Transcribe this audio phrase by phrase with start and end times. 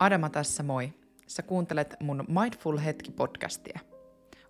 [0.00, 0.92] Adama tässä moi.
[1.26, 3.80] Sä kuuntelet mun Mindful Hetki-podcastia.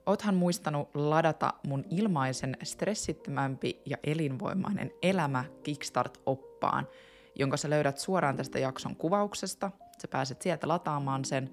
[0.06, 6.86] Oothan muistanut ladata mun ilmaisen stressittömämpi ja elinvoimainen elämä Kickstart-oppaan,
[7.34, 9.70] jonka sä löydät suoraan tästä jakson kuvauksesta.
[10.02, 11.50] Sä pääset sieltä lataamaan sen.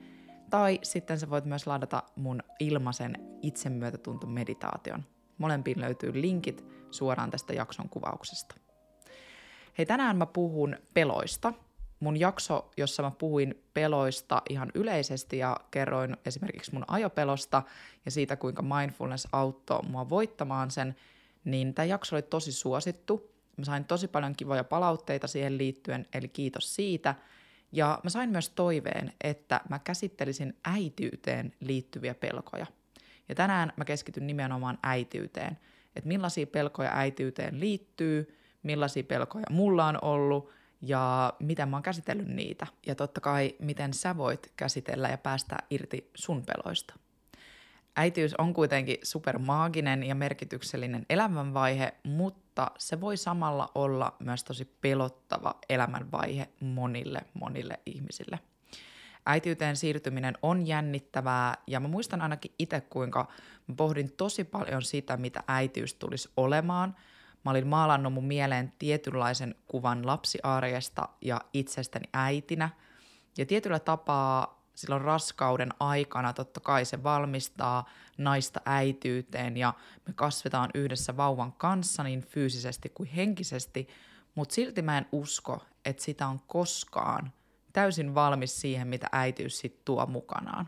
[0.50, 5.04] Tai sitten sä voit myös ladata mun ilmaisen itsemyötätuntomeditaation.
[5.38, 8.56] Molempiin löytyy linkit suoraan tästä jakson kuvauksesta.
[9.78, 11.54] Hei, tänään mä puhun peloista–
[12.00, 17.64] mun jakso, jossa mä puhuin peloista ihan yleisesti ja kerroin esimerkiksi mun ajopelosta
[18.06, 20.96] ja siitä, kuinka mindfulness auttoi mua voittamaan sen,
[21.44, 23.32] niin tämä jakso oli tosi suosittu.
[23.58, 27.16] Mä sain tosi paljon kivoja palautteita siihen liittyen, eli kiitos siitä.
[27.72, 32.66] Ja mä sain myös toiveen, että mä käsittelisin äitiyteen liittyviä pelkoja.
[33.30, 35.58] Ja tänään mä keskityn nimenomaan äitiyteen,
[35.96, 40.50] että millaisia pelkoja äitiyteen liittyy, millaisia pelkoja mulla on ollut–
[40.82, 42.68] ja miten mä oon käsitellyt niitä.
[42.88, 46.94] Ja totta kai, miten sä voit käsitellä ja päästä irti sun peloista.
[47.96, 55.56] Äitiys on kuitenkin supermaaginen ja merkityksellinen elämänvaihe, mutta se voi samalla olla myös tosi pelottava
[55.70, 58.40] elämänvaihe monille, monille ihmisille.
[59.26, 63.28] Äitiyteen siirtyminen on jännittävää ja mä muistan ainakin itse, kuinka
[63.78, 66.96] pohdin tosi paljon sitä, mitä äitiys tulisi olemaan–
[67.48, 72.70] Mä olin maalannut mun mieleen tietynlaisen kuvan lapsiarjesta ja itsestäni äitinä.
[73.38, 79.74] Ja tietyllä tapaa silloin raskauden aikana totta kai se valmistaa naista äityyteen ja
[80.08, 83.88] me kasvetaan yhdessä vauvan kanssa niin fyysisesti kuin henkisesti,
[84.36, 87.32] mutta silti mä en usko, että sitä on koskaan
[87.74, 90.68] täysin valmis siihen, mitä äitiys sitten tuo mukanaan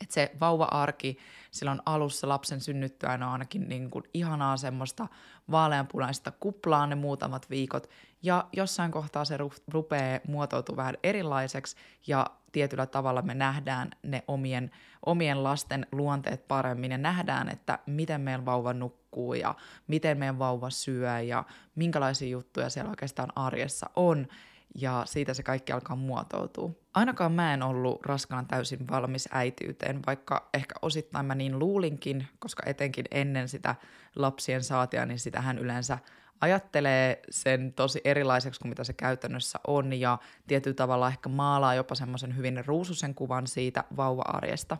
[0.00, 1.18] että se vauva-arki
[1.50, 5.08] silloin alussa lapsen synnyttyään on ainakin niin kuin ihanaa semmoista
[5.50, 7.90] vaaleanpunaista kuplaa ne muutamat viikot,
[8.22, 11.76] ja jossain kohtaa se rupeaa muotoutumaan vähän erilaiseksi,
[12.06, 14.70] ja tietyllä tavalla me nähdään ne omien,
[15.06, 19.54] omien lasten luonteet paremmin, ja nähdään, että miten meidän vauva nukkuu, ja
[19.86, 24.26] miten meidän vauva syö, ja minkälaisia juttuja siellä oikeastaan arjessa on,
[24.74, 26.70] ja siitä se kaikki alkaa muotoutua.
[26.94, 32.62] Ainakaan mä en ollut raskana täysin valmis äitiyteen, vaikka ehkä osittain mä niin luulinkin, koska
[32.66, 33.74] etenkin ennen sitä
[34.16, 35.98] lapsien saatia, niin sitähän yleensä
[36.40, 41.94] ajattelee sen tosi erilaiseksi kuin mitä se käytännössä on ja tietyllä tavalla ehkä maalaa jopa
[41.94, 44.76] semmoisen hyvin ruususen kuvan siitä vauva-arjesta.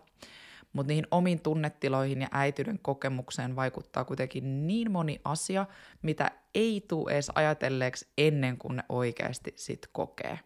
[0.72, 5.66] Mutta niihin omiin tunnetiloihin ja äityyden kokemukseen vaikuttaa kuitenkin niin moni asia,
[6.03, 10.38] mitä ei tule edes ajatelleeksi ennen kuin ne oikeasti sit kokee.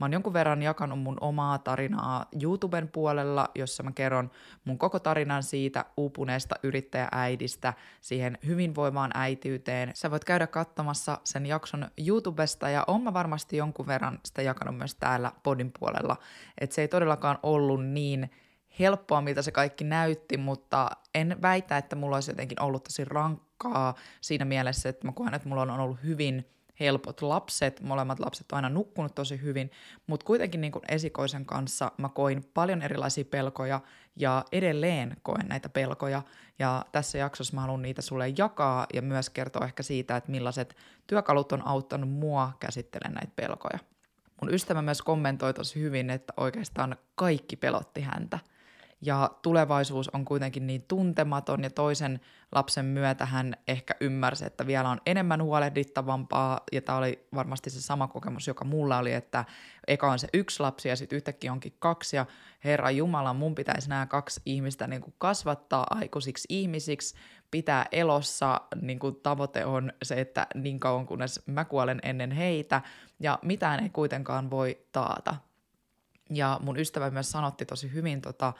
[0.00, 4.30] Mä oon jonkun verran jakanut mun omaa tarinaa YouTuben puolella, jossa mä kerron
[4.64, 9.90] mun koko tarinan siitä uupuneesta yrittäjääidistä siihen hyvinvoimaan äitiyteen.
[9.94, 14.76] Sä voit käydä katsomassa sen jakson YouTubesta ja oon mä varmasti jonkun verran sitä jakanut
[14.76, 16.16] myös täällä podin puolella.
[16.60, 18.30] Että se ei todellakaan ollut niin
[18.78, 23.94] helppoa, miltä se kaikki näytti, mutta en väitä, että mulla olisi jotenkin ollut tosi rankkaa
[24.20, 26.48] siinä mielessä, että mä koen, että mulla on ollut hyvin
[26.80, 29.70] helpot lapset, molemmat lapset on aina nukkunut tosi hyvin,
[30.06, 33.80] mutta kuitenkin niin kuin esikoisen kanssa mä koin paljon erilaisia pelkoja
[34.16, 36.22] ja edelleen koen näitä pelkoja.
[36.58, 40.76] Ja tässä jaksossa mä haluan niitä sulle jakaa ja myös kertoa ehkä siitä, että millaiset
[41.06, 43.78] työkalut on auttanut mua käsittelemään näitä pelkoja.
[44.40, 48.38] Mun ystävä myös kommentoi tosi hyvin, että oikeastaan kaikki pelotti häntä–
[49.00, 52.20] ja tulevaisuus on kuitenkin niin tuntematon ja toisen
[52.52, 56.60] lapsen myötä hän ehkä ymmärsi, että vielä on enemmän huolehdittavampaa.
[56.72, 59.44] Ja tämä oli varmasti se sama kokemus, joka mulla oli, että
[59.86, 62.16] eka on se yksi lapsi ja sitten yhtäkkiä onkin kaksi.
[62.16, 62.26] Ja
[62.64, 67.14] Herra Jumala, mun pitäisi nämä kaksi ihmistä niin kuin kasvattaa aikuisiksi ihmisiksi,
[67.50, 72.82] pitää elossa, niin kuin tavoite on se, että niin kauan kunnes mä kuolen ennen heitä.
[73.20, 75.36] Ja mitään ei kuitenkaan voi taata.
[76.30, 78.52] Ja mun ystävä myös sanotti tosi hyvin tota,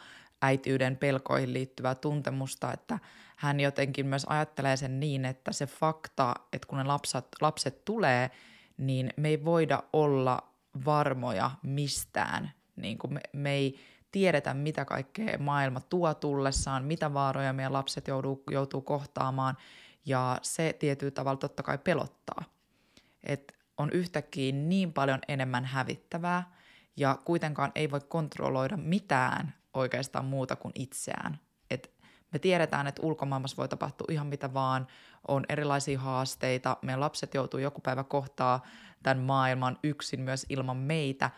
[0.44, 2.98] äitiyden pelkoihin liittyvää tuntemusta, että
[3.36, 8.30] hän jotenkin myös ajattelee sen niin, että se fakta, että kun ne lapset, lapset tulee,
[8.76, 10.42] niin me ei voida olla
[10.84, 12.52] varmoja mistään.
[12.76, 13.80] Niin kuin me, me ei
[14.10, 19.56] tiedetä, mitä kaikkea maailma tuo tullessaan, mitä vaaroja meidän lapset joutuu, joutuu kohtaamaan,
[20.06, 22.44] ja se tietyllä tavalla totta kai pelottaa.
[23.22, 26.54] Et on yhtäkkiä niin paljon enemmän hävittävää,
[26.96, 31.38] ja kuitenkaan ei voi kontrolloida mitään oikeastaan muuta kuin itseään.
[31.70, 31.94] Et
[32.32, 34.86] me tiedetään, että ulkomaailmassa voi tapahtua ihan mitä vaan,
[35.28, 38.66] on erilaisia haasteita, meidän lapset joutuu joku päivä kohtaa
[39.02, 41.30] tämän maailman yksin myös ilman meitä,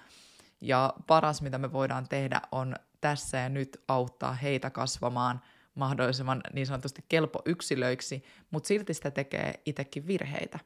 [0.61, 5.41] ja paras, mitä me voidaan tehdä, on tässä ja nyt auttaa heitä kasvamaan
[5.75, 10.59] mahdollisimman niin sanotusti kelpo yksilöiksi, mutta silti sitä tekee itsekin virheitä.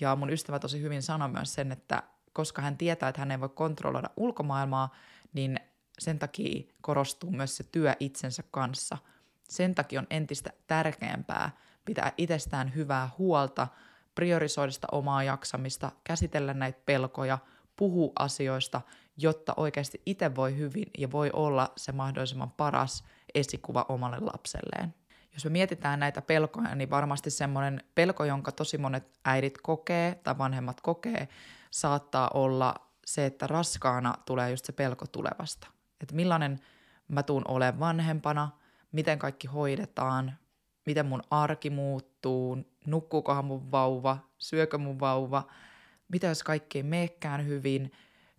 [0.00, 2.02] Ja mun ystävä tosi hyvin sanoi myös sen, että
[2.32, 4.94] koska hän tietää, että hän ei voi kontrolloida ulkomaailmaa,
[5.32, 5.60] niin
[6.04, 8.98] sen takia korostuu myös se työ itsensä kanssa.
[9.48, 11.50] Sen takia on entistä tärkeämpää
[11.84, 13.68] pitää itsestään hyvää huolta,
[14.14, 17.38] priorisoida sitä omaa jaksamista, käsitellä näitä pelkoja,
[17.76, 18.80] puhua asioista,
[19.16, 24.94] jotta oikeasti itse voi hyvin ja voi olla se mahdollisimman paras esikuva omalle lapselleen.
[25.32, 30.38] Jos me mietitään näitä pelkoja, niin varmasti semmoinen pelko, jonka tosi monet äidit kokee tai
[30.38, 31.28] vanhemmat kokee,
[31.70, 32.74] saattaa olla
[33.06, 35.66] se, että raskaana tulee just se pelko tulevasta.
[36.02, 36.60] Että millainen
[37.08, 38.50] mä tuun olemaan vanhempana,
[38.92, 40.32] miten kaikki hoidetaan,
[40.86, 45.46] miten mun arki muuttuu, nukkuukohan mun vauva, syökö mun vauva,
[46.08, 47.92] mitä jos kaikki ei meekään hyvin.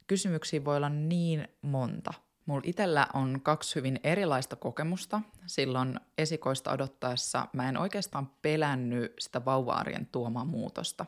[0.08, 2.14] Kysymyksiä voi olla niin monta.
[2.46, 5.22] Mulla itsellä on kaksi hyvin erilaista kokemusta.
[5.46, 11.06] Silloin esikoista odottaessa mä en oikeastaan pelännyt sitä vauva-arjen tuomaa muutosta.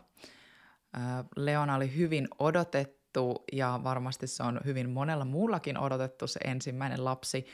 [1.36, 3.05] Leona oli hyvin odotettu
[3.52, 7.48] ja varmasti se on hyvin monella muullakin odotettu se ensimmäinen lapsi.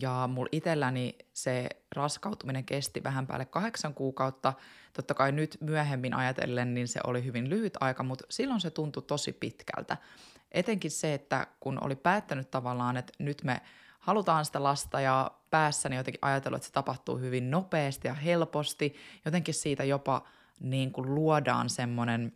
[0.00, 4.52] Ja mulla itselläni se raskautuminen kesti vähän päälle kahdeksan kuukautta.
[4.92, 9.02] Totta kai nyt myöhemmin ajatellen, niin se oli hyvin lyhyt aika, mutta silloin se tuntui
[9.02, 9.96] tosi pitkältä.
[10.52, 13.60] Etenkin se, että kun oli päättänyt tavallaan, että nyt me
[13.98, 18.94] halutaan sitä lasta ja päässäni jotenkin ajatellut, että se tapahtuu hyvin nopeasti ja helposti.
[19.24, 20.22] Jotenkin siitä jopa
[20.60, 22.32] niin kuin luodaan semmoinen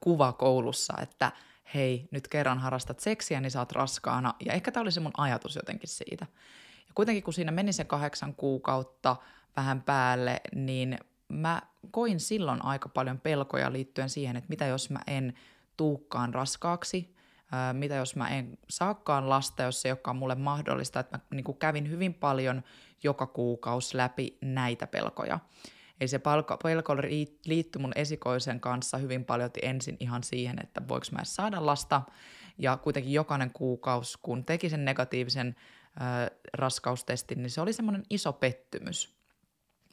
[0.00, 1.32] kuva koulussa, että
[1.74, 4.34] hei, nyt kerran harrastat seksiä, niin saat raskaana.
[4.44, 6.26] Ja ehkä tämä oli se mun ajatus jotenkin siitä.
[6.86, 9.16] Ja kuitenkin kun siinä meni se kahdeksan kuukautta
[9.56, 15.00] vähän päälle, niin mä koin silloin aika paljon pelkoja liittyen siihen, että mitä jos mä
[15.06, 15.34] en
[15.76, 17.14] tuukkaan raskaaksi,
[17.72, 21.58] mitä jos mä en saakaan lasta, jos se ei olekaan mulle mahdollista, että mä niin
[21.58, 22.62] kävin hyvin paljon
[23.02, 25.38] joka kuukausi läpi näitä pelkoja.
[26.00, 26.96] Eli se palko, pelko
[27.46, 32.02] liittyi mun esikoisen kanssa hyvin paljon ensin ihan siihen, että voiko mä edes saada lasta.
[32.58, 35.56] Ja kuitenkin jokainen kuukausi, kun teki sen negatiivisen
[36.00, 39.14] äh, raskaustestin, niin se oli semmoinen iso pettymys.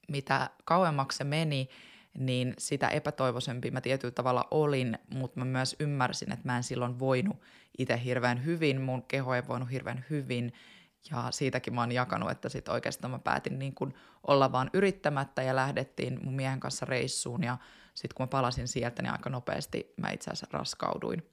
[0.07, 1.69] Mitä kauemmaksi se meni,
[2.18, 7.00] niin sitä epätoivoisempi mä tietyllä tavalla olin, mutta mä myös ymmärsin, että mä en silloin
[7.00, 7.38] voinut
[7.77, 10.53] itse hirveän hyvin, mun keho ei voinut hirveän hyvin,
[11.09, 13.94] ja siitäkin mä oon jakanut, että sitten oikeastaan mä päätin niin kun
[14.27, 17.57] olla vaan yrittämättä ja lähdettiin mun miehen kanssa reissuun ja
[17.94, 21.30] sitten kun mä palasin sieltä, niin aika nopeasti mä itse asiassa raskauduin.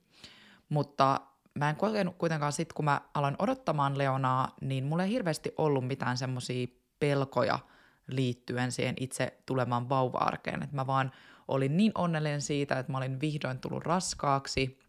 [0.68, 1.20] Mutta
[1.54, 5.86] mä en kokenut kuitenkaan sitten, kun mä aloin odottamaan Leonaa, niin mulla ei hirveästi ollut
[5.86, 6.66] mitään semmoisia
[6.98, 7.58] pelkoja
[8.06, 10.62] liittyen siihen itse tulemaan vauva-arkeen.
[10.62, 11.12] Et mä vaan
[11.48, 14.78] olin niin onnellinen siitä, että mä olin vihdoin tullut raskaaksi–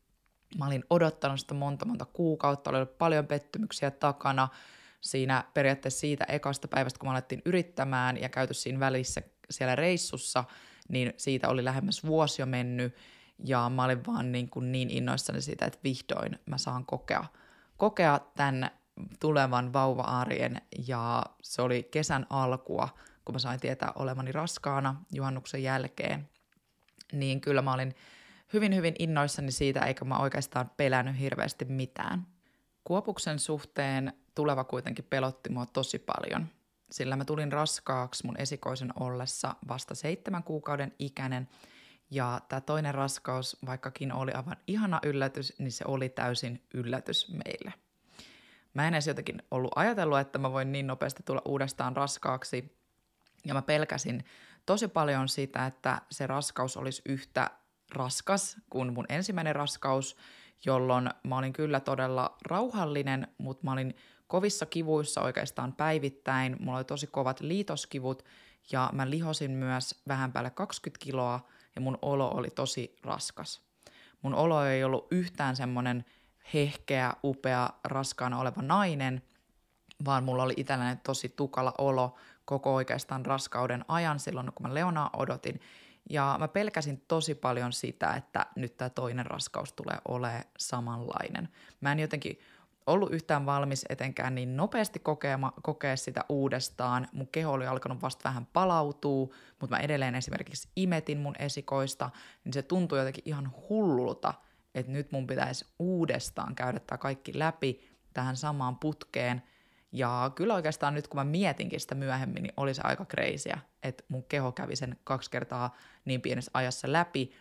[0.58, 4.48] Mä olin odottanut sitä monta monta kuukautta, oli ollut paljon pettymyksiä takana
[5.02, 10.44] siinä periaatteessa siitä ekasta päivästä, kun mä alettiin yrittämään ja käyty siinä välissä siellä reissussa,
[10.90, 12.96] niin siitä oli lähemmäs vuosi jo mennyt.
[13.46, 17.26] Ja mä olin vaan niin, kuin niin innoissani siitä, että vihdoin mä saan kokea,
[17.78, 18.72] kokea tämän
[19.20, 20.62] tulevan vauva-arjen.
[20.88, 22.90] Ja se oli kesän alkua,
[23.26, 26.30] kun mä sain tietää olevani raskaana juhannuksen jälkeen,
[27.12, 27.96] niin kyllä mä olin
[28.54, 32.28] hyvin hyvin innoissani siitä, eikä mä oikeastaan pelännyt hirveästi mitään.
[32.84, 36.48] Kuopuksen suhteen tuleva kuitenkin pelotti mua tosi paljon,
[36.92, 41.50] sillä mä tulin raskaaksi mun esikoisen ollessa vasta seitsemän kuukauden ikäinen,
[42.12, 47.74] ja tämä toinen raskaus, vaikkakin oli aivan ihana yllätys, niin se oli täysin yllätys meille.
[48.74, 52.80] Mä en edes jotenkin ollut ajatellut, että mä voin niin nopeasti tulla uudestaan raskaaksi,
[53.46, 54.26] ja mä pelkäsin
[54.66, 57.52] tosi paljon sitä, että se raskaus olisi yhtä
[57.92, 60.18] raskas kuin mun ensimmäinen raskaus,
[60.66, 63.96] jolloin mä olin kyllä todella rauhallinen, mutta mä olin
[64.28, 66.56] kovissa kivuissa oikeastaan päivittäin.
[66.60, 68.26] Mulla oli tosi kovat liitoskivut
[68.72, 73.62] ja mä lihosin myös vähän päälle 20 kiloa ja mun olo oli tosi raskas.
[74.22, 76.06] Mun olo ei ollut yhtään semmoinen
[76.54, 79.22] hehkeä, upea, raskaana oleva nainen,
[80.06, 82.16] vaan mulla oli itselläni tosi tukala olo
[82.46, 85.62] koko oikeastaan raskauden ajan silloin, kun mä Leonaa odotin.
[86.10, 91.50] Ja mä pelkäsin tosi paljon sitä, että nyt tämä toinen raskaus tulee olemaan samanlainen.
[91.82, 92.40] Mä en jotenkin
[92.88, 97.08] ollut yhtään valmis etenkään niin nopeasti kokea, kokea sitä uudestaan.
[97.14, 102.10] Mun keho oli alkanut vasta vähän palautua, mutta mä edelleen esimerkiksi imetin mun esikoista,
[102.44, 104.34] niin se tuntui jotenkin ihan hullulta,
[104.76, 109.42] että nyt mun pitäisi uudestaan käydä tämä kaikki läpi tähän samaan putkeen–
[109.92, 114.04] ja kyllä oikeastaan nyt kun mä mietinkin sitä myöhemmin, niin oli se aika kreisiä, että
[114.08, 117.32] mun keho kävi sen kaksi kertaa niin pienessä ajassa läpi.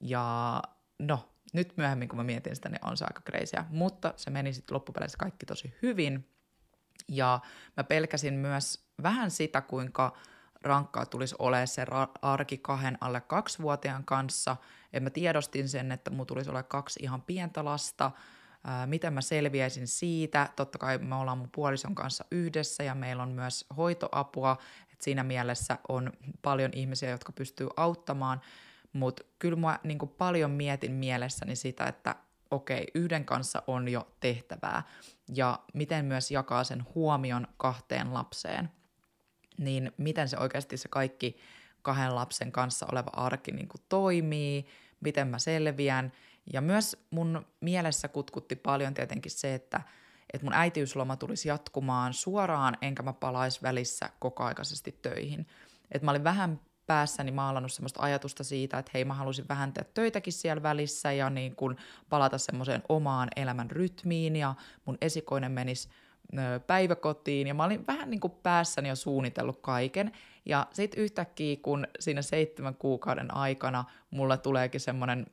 [0.00, 0.62] Ja
[0.98, 3.64] no, nyt myöhemmin kun mä mietin sitä, niin on se aika kreisiä.
[3.70, 6.28] Mutta se meni sitten loppupeleissä kaikki tosi hyvin.
[7.08, 7.40] Ja
[7.76, 10.16] mä pelkäsin myös vähän sitä, kuinka
[10.62, 11.86] rankkaa tulisi olemaan se
[12.22, 14.56] arki kahden alle kaksivuotiaan kanssa.
[14.92, 18.10] Et mä tiedostin sen, että mulla tulisi olla kaksi ihan pientä lasta.
[18.68, 20.48] Ää, miten mä selviäisin siitä?
[20.56, 24.56] Totta kai me ollaan mun puolison kanssa yhdessä ja meillä on myös hoitoapua.
[24.92, 28.40] Et siinä mielessä on paljon ihmisiä, jotka pystyy auttamaan.
[28.92, 32.14] Mutta kyllä mä niin paljon mietin mielessäni sitä, että
[32.50, 34.82] okei, yhden kanssa on jo tehtävää.
[35.34, 38.70] Ja miten myös jakaa sen huomion kahteen lapseen.
[39.58, 41.36] Niin miten se oikeasti se kaikki
[41.82, 44.66] kahden lapsen kanssa oleva arki niin toimii,
[45.00, 46.12] miten mä selviän.
[46.52, 49.80] Ja myös mun mielessä kutkutti paljon tietenkin se, että,
[50.32, 55.46] että mun äitiysloma tulisi jatkumaan suoraan, enkä mä palaisi välissä kokoaikaisesti töihin.
[55.92, 59.90] Et mä olin vähän päässäni maalannut semmoista ajatusta siitä, että hei mä halusin vähän tehdä
[59.94, 61.76] töitäkin siellä välissä ja niin kun
[62.08, 65.88] palata semmoiseen omaan elämän rytmiin ja mun esikoinen menisi
[66.66, 70.12] päiväkotiin ja mä olin vähän niin kuin päässäni jo suunnitellut kaiken.
[70.46, 75.26] Ja sitten yhtäkkiä, kun siinä seitsemän kuukauden aikana mulla tuleekin semmoinen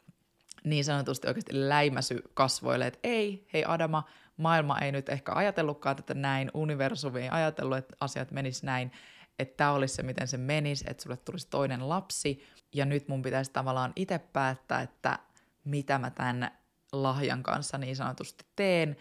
[0.65, 4.03] niin sanotusti oikeasti läimäsy kasvoille, että ei, hei Adama,
[4.38, 8.91] maailma ei nyt ehkä ajatellutkaan tätä näin, universumi ei ajatellut, että asiat menis näin,
[9.39, 12.43] että tämä olisi se, miten se menisi, että sulle tulisi toinen lapsi,
[12.74, 15.19] ja nyt mun pitäisi tavallaan itse päättää, että
[15.65, 16.51] mitä mä tämän
[16.91, 18.98] lahjan kanssa niin sanotusti teen,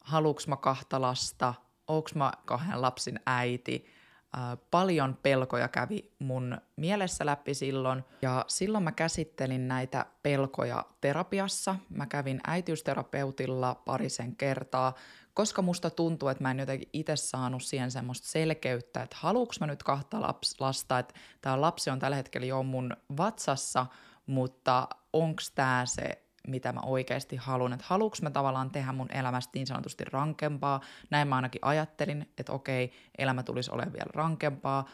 [0.00, 1.54] haluuks mä kahta lasta,
[1.88, 3.86] onks mä kahden lapsin äiti,
[4.70, 8.04] paljon pelkoja kävi mun mielessä läpi silloin.
[8.22, 11.76] Ja silloin mä käsittelin näitä pelkoja terapiassa.
[11.88, 14.94] Mä kävin äitiysterapeutilla parisen kertaa,
[15.34, 19.66] koska musta tuntuu, että mä en jotenkin itse saanut siihen semmoista selkeyttä, että haluuks mä
[19.66, 23.86] nyt kahta laps, lasta, että tämä lapsi on tällä hetkellä jo mun vatsassa,
[24.26, 29.50] mutta onks tämä se mitä mä oikeasti haluan, että haluanko mä tavallaan tehdä mun elämästä
[29.54, 30.80] niin sanotusti rankempaa.
[31.10, 34.88] Näin mä ainakin ajattelin, että okei, elämä tulisi olemaan vielä rankempaa.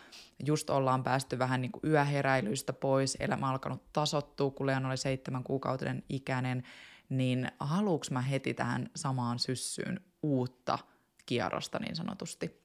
[0.45, 5.45] Just ollaan päästy vähän niin kuin yöheräilyistä pois, elämä alkanut tasottua, kun Leon oli seitsemän
[5.45, 6.63] kuukautinen ikäinen,
[7.09, 10.79] niin haluuks mä heti tähän samaan syssyyn uutta
[11.27, 12.64] kierrosta niin sanotusti.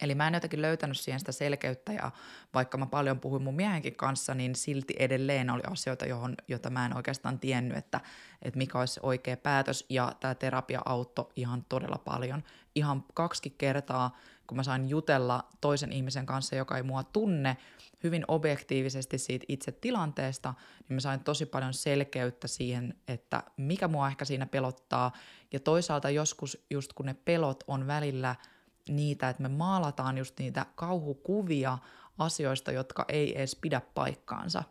[0.00, 2.10] Eli mä en jotenkin löytänyt siihen sitä selkeyttä ja
[2.54, 6.86] vaikka mä paljon puhuin mun miehenkin kanssa, niin silti edelleen oli asioita, johon, jota mä
[6.86, 8.00] en oikeastaan tiennyt, että,
[8.42, 9.86] että mikä olisi oikea päätös.
[9.88, 12.42] Ja tämä terapia auttoi ihan todella paljon.
[12.74, 17.56] Ihan kaksi kertaa, kun mä sain jutella toisen ihmisen kanssa, joka ei mua tunne,
[18.04, 20.54] hyvin objektiivisesti siitä itse tilanteesta,
[20.88, 25.12] niin mä sain tosi paljon selkeyttä siihen, että mikä mua ehkä siinä pelottaa.
[25.52, 28.36] Ja toisaalta joskus just kun ne pelot on välillä–
[28.88, 31.78] niitä, että me maalataan just niitä kauhukuvia
[32.18, 34.62] asioista, jotka ei edes pidä paikkaansa.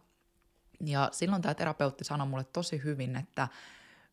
[0.86, 3.48] Ja silloin tämä terapeutti sanoi mulle tosi hyvin, että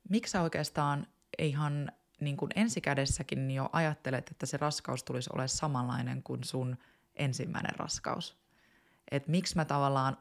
[0.09, 1.07] miksi sä oikeastaan
[1.38, 6.76] ihan niin kuin ensikädessäkin jo ajattelet, että se raskaus tulisi olemaan samanlainen kuin sun
[7.14, 8.37] ensimmäinen raskaus.
[9.11, 10.19] Että miksi mä tavallaan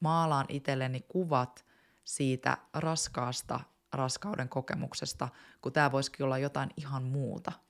[0.00, 1.64] maalaan itselleni kuvat
[2.04, 3.60] siitä raskaasta
[3.92, 5.28] raskauden kokemuksesta,
[5.62, 7.52] kun tämä voisikin olla jotain ihan muuta–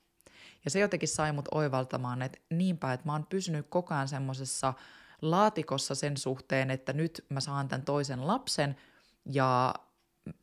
[0.65, 4.73] ja se jotenkin sai mut oivaltamaan, että niinpä, että mä oon pysynyt koko ajan semmoisessa
[5.21, 8.75] laatikossa sen suhteen, että nyt mä saan tämän toisen lapsen
[9.25, 9.75] ja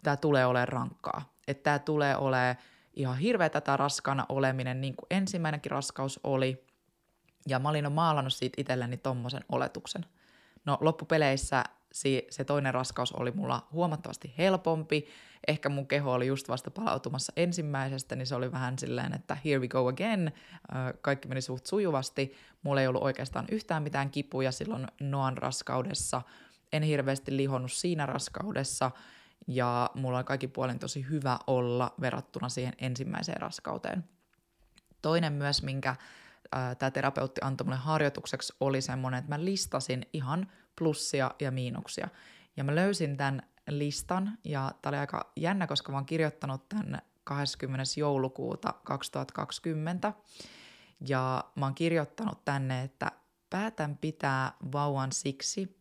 [0.03, 1.33] tämä tulee olemaan rankkaa.
[1.49, 2.57] Että tämä tulee olemaan
[2.95, 6.67] ihan hirveä tätä raskaana oleminen, niin kuin ensimmäinenkin raskaus oli.
[7.49, 10.07] Ja mä olin maalannut siitä itselleni tommosen oletuksen.
[10.65, 11.65] No loppupeleissä
[12.31, 15.07] se toinen raskaus oli mulla huomattavasti helpompi.
[15.49, 19.59] Ehkä mun keho oli just vasta palautumassa ensimmäisestä, niin se oli vähän silleen, että here
[19.59, 20.33] we go again.
[21.01, 22.35] Kaikki meni suht sujuvasti.
[22.63, 26.23] Mulla ei ollut oikeastaan yhtään mitään kipuja silloin Noan raskaudessa.
[26.73, 28.91] En hirveästi lihonnut siinä raskaudessa
[29.47, 34.05] ja mulla oli kaikki puolin tosi hyvä olla verrattuna siihen ensimmäiseen raskauteen.
[35.03, 35.97] Toinen myös, minkä
[36.79, 42.09] tämä terapeutti antoi mulle harjoitukseksi, oli semmoinen, että mä listasin ihan plussia ja miinuksia.
[42.57, 47.03] Ja mä löysin tämän listan, ja tämä oli aika jännä, koska mä oon kirjoittanut tämän
[47.25, 47.85] 20.
[47.97, 50.13] joulukuuta 2020,
[51.09, 53.13] ja mä oon kirjoittanut tänne, että
[53.51, 55.79] päätän pitää vauvan siksi,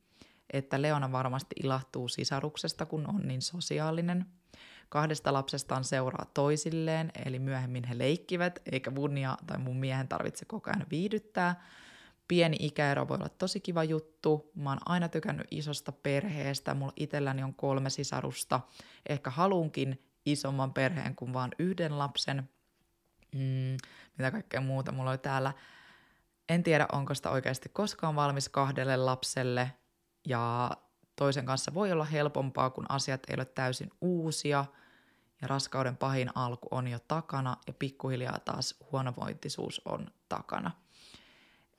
[0.54, 4.26] että Leona varmasti ilahtuu sisaruksesta, kun on niin sosiaalinen.
[4.90, 10.46] Kahdesta lapsestaan seuraa toisilleen, eli myöhemmin he leikkivät, eikä mun ja tai mun miehen tarvitse
[10.46, 11.56] koko ajan viihdyttää–
[12.28, 14.52] pieni ikäero voi olla tosi kiva juttu.
[14.56, 16.74] Mä oon aina tykännyt isosta perheestä.
[16.74, 18.60] Mulla itselläni on kolme sisarusta.
[19.10, 22.50] Ehkä halunkin isomman perheen kuin vaan yhden lapsen.
[23.36, 23.78] Mm,
[24.18, 25.54] mitä kaikkea muuta mulla oli täällä.
[26.50, 29.72] En tiedä, onko sitä oikeasti koskaan valmis kahdelle lapselle.
[30.28, 30.72] Ja
[31.16, 34.66] toisen kanssa voi olla helpompaa, kun asiat ei ole täysin uusia.
[35.42, 40.72] Ja raskauden pahin alku on jo takana ja pikkuhiljaa taas huonovointisuus on takana–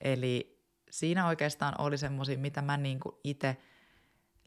[0.07, 0.61] Eli
[0.91, 3.57] siinä oikeastaan oli semmoisia, mitä mä niin itse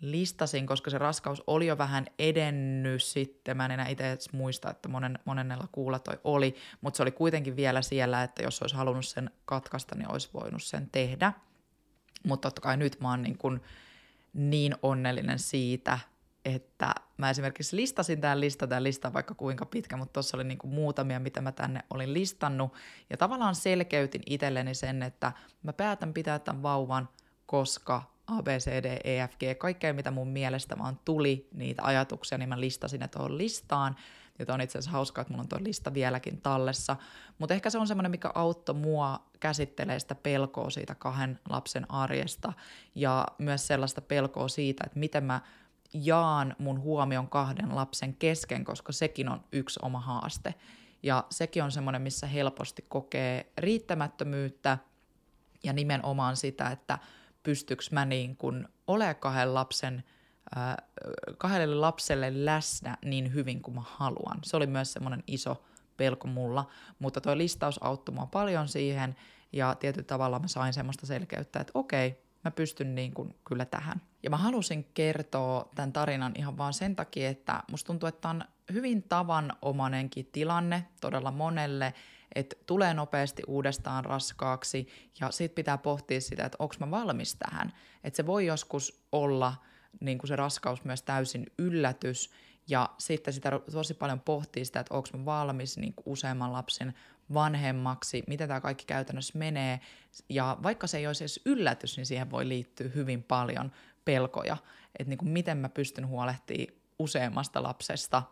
[0.01, 3.57] listasin, koska se raskaus oli jo vähän edennyt sitten.
[3.57, 7.11] Mä en enää itse edes muista, että monen, monennella kuulla toi oli, mutta se oli
[7.11, 11.33] kuitenkin vielä siellä, että jos olisi halunnut sen katkaista, niin olisi voinut sen tehdä.
[12.23, 13.61] Mutta totta kai nyt mä oon niin, kuin
[14.33, 15.99] niin onnellinen siitä,
[16.46, 20.60] että mä esimerkiksi listasin tämän lista, tämä lista vaikka kuinka pitkä, mutta tuossa oli niin
[20.63, 22.74] muutamia, mitä mä tänne olin listannut.
[23.10, 25.31] Ja tavallaan selkeytin itselleni sen, että
[25.63, 27.10] mä päätän pitää tämän vauvan,
[27.46, 31.84] koska A, B, C, D, E, F, G, kaikkea mitä mun mielestä vaan tuli, niitä
[31.84, 33.96] ajatuksia, niin mä listasin ne tuohon listaan.
[34.39, 36.96] Ja on itse asiassa hauskaa, että mulla on tuo lista vieläkin tallessa.
[37.38, 42.53] Mutta ehkä se on semmoinen, mikä auttoi mua käsittelee sitä pelkoa siitä kahden lapsen arjesta
[42.96, 45.41] ja myös sellaista pelkoa siitä, että miten mä
[45.93, 50.55] jaan mun huomion kahden lapsen kesken, koska sekin on yksi oma haaste.
[51.03, 54.77] Ja sekin on semmoinen, missä helposti kokee riittämättömyyttä
[55.63, 57.00] ja nimenomaan sitä, että
[57.43, 60.03] pystyykö mä niin kun ole kahden lapsen,
[61.38, 64.39] kahdelle lapselle läsnä niin hyvin kuin mä haluan.
[64.43, 65.63] Se oli myös semmoinen iso
[65.98, 66.67] pelko mulla,
[67.00, 69.15] mutta tuo listaus auttoi mua paljon siihen
[69.53, 74.01] ja tietyllä tavalla mä sain semmoista selkeyttä, että okei, mä pystyn niin kuin kyllä tähän.
[74.24, 78.43] Ja mä halusin kertoa tämän tarinan ihan vaan sen takia, että musta tuntuu, että on
[78.74, 81.93] hyvin tavanomainenkin tilanne todella monelle,
[82.36, 84.88] että tulee nopeasti uudestaan raskaaksi
[85.19, 87.74] ja sitten pitää pohtia sitä, että onko mä valmis tähän.
[88.03, 89.53] Että se voi joskus olla
[90.00, 92.31] niin kuin se raskaus myös täysin yllätys
[92.67, 96.93] ja sitten sitä tosi paljon pohtii sitä, että onko mä valmis niin kuin useamman lapsen
[97.33, 99.79] vanhemmaksi, miten tämä kaikki käytännössä menee.
[100.29, 103.71] Ja vaikka se ei olisi edes yllätys, niin siihen voi liittyä hyvin paljon
[104.05, 104.57] pelkoja,
[105.00, 108.24] että niin kuin miten mä pystyn huolehtimaan useammasta lapsesta.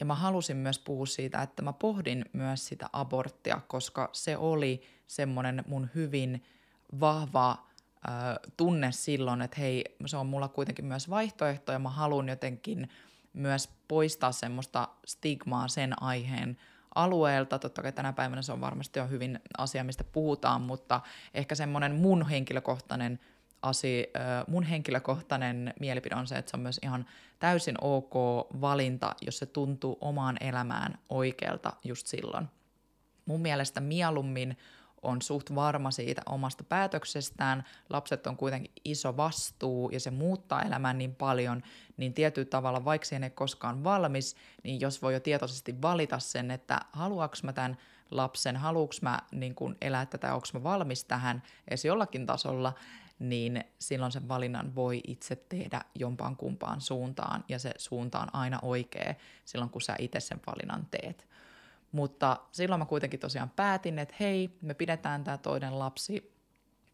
[0.00, 4.82] Ja mä halusin myös puhua siitä, että mä pohdin myös sitä aborttia, koska se oli
[5.06, 6.44] semmoinen mun hyvin
[7.00, 8.14] vahva äh,
[8.56, 12.88] tunne silloin, että hei, se on mulla kuitenkin myös vaihtoehto ja mä haluan jotenkin
[13.32, 16.56] myös poistaa semmoista stigmaa sen aiheen
[16.98, 17.58] alueelta.
[17.58, 21.00] Totta kai tänä päivänä se on varmasti jo hyvin asia, mistä puhutaan, mutta
[21.34, 23.20] ehkä semmoinen mun henkilökohtainen
[23.62, 24.04] asia,
[24.48, 27.06] mun henkilökohtainen mielipide on se, että se on myös ihan
[27.38, 28.14] täysin ok
[28.60, 32.48] valinta, jos se tuntuu omaan elämään oikealta just silloin.
[33.26, 34.58] Mun mielestä mieluummin
[35.02, 40.98] on suht varma siitä omasta päätöksestään, lapset on kuitenkin iso vastuu ja se muuttaa elämän
[40.98, 41.62] niin paljon,
[41.96, 46.80] niin tietyllä tavalla, vaikka ei koskaan valmis, niin jos voi jo tietoisesti valita sen, että
[46.92, 47.76] haluanko mä tämän
[48.10, 52.72] lapsen, haluanko mä niin kun elää tätä, onko mä valmis tähän edes jollakin tasolla,
[53.18, 58.58] niin silloin sen valinnan voi itse tehdä jompaan kumpaan suuntaan, ja se suunta on aina
[58.62, 61.27] oikea silloin, kun sä itse sen valinnan teet.
[61.92, 66.38] Mutta silloin mä kuitenkin tosiaan päätin, että hei, me pidetään tämä toinen lapsi.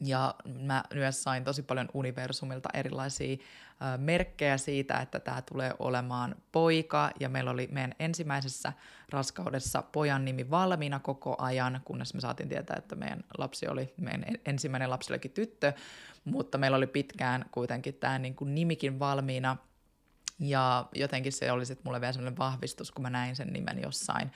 [0.01, 3.37] Ja mä myös sain tosi paljon universumilta erilaisia
[3.97, 7.11] merkkejä siitä, että tämä tulee olemaan poika.
[7.21, 8.73] Ja meillä oli meidän ensimmäisessä
[9.11, 14.25] raskaudessa pojan nimi valmiina koko ajan, kunnes me saatiin tietää, että meidän lapsi oli, meidän
[14.47, 15.73] ensimmäinen lapsi olikin tyttö.
[16.25, 19.57] Mutta meillä oli pitkään kuitenkin tämä niin kuin nimikin valmiina.
[20.39, 24.31] Ja jotenkin se oli sitten mulle vielä sellainen vahvistus, kun mä näin sen nimen jossain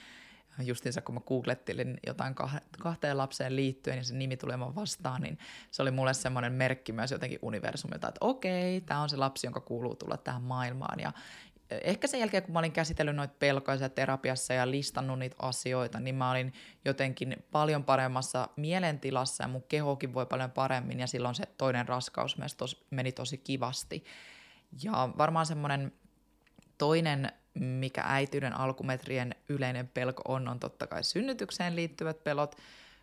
[0.59, 2.35] justiinsa kun mä googlettelin jotain
[2.79, 5.37] kahteen lapseen liittyen ja se nimi tulee vastaan, niin
[5.71, 9.59] se oli mulle semmoinen merkki myös jotenkin universumilta, että okei, tämä on se lapsi, jonka
[9.59, 10.99] kuuluu tulla tähän maailmaan.
[10.99, 11.13] Ja
[11.71, 16.15] ehkä sen jälkeen, kun mä olin käsitellyt noita pelkoja terapiassa ja listannut niitä asioita, niin
[16.15, 16.53] mä olin
[16.85, 22.37] jotenkin paljon paremmassa mielentilassa ja mun kehokin voi paljon paremmin ja silloin se toinen raskaus
[22.37, 24.03] myös tos, meni tosi kivasti.
[24.83, 25.91] Ja varmaan semmoinen
[26.77, 32.55] toinen mikä äityyden alkumetrien yleinen pelko on, on totta kai synnytykseen liittyvät pelot.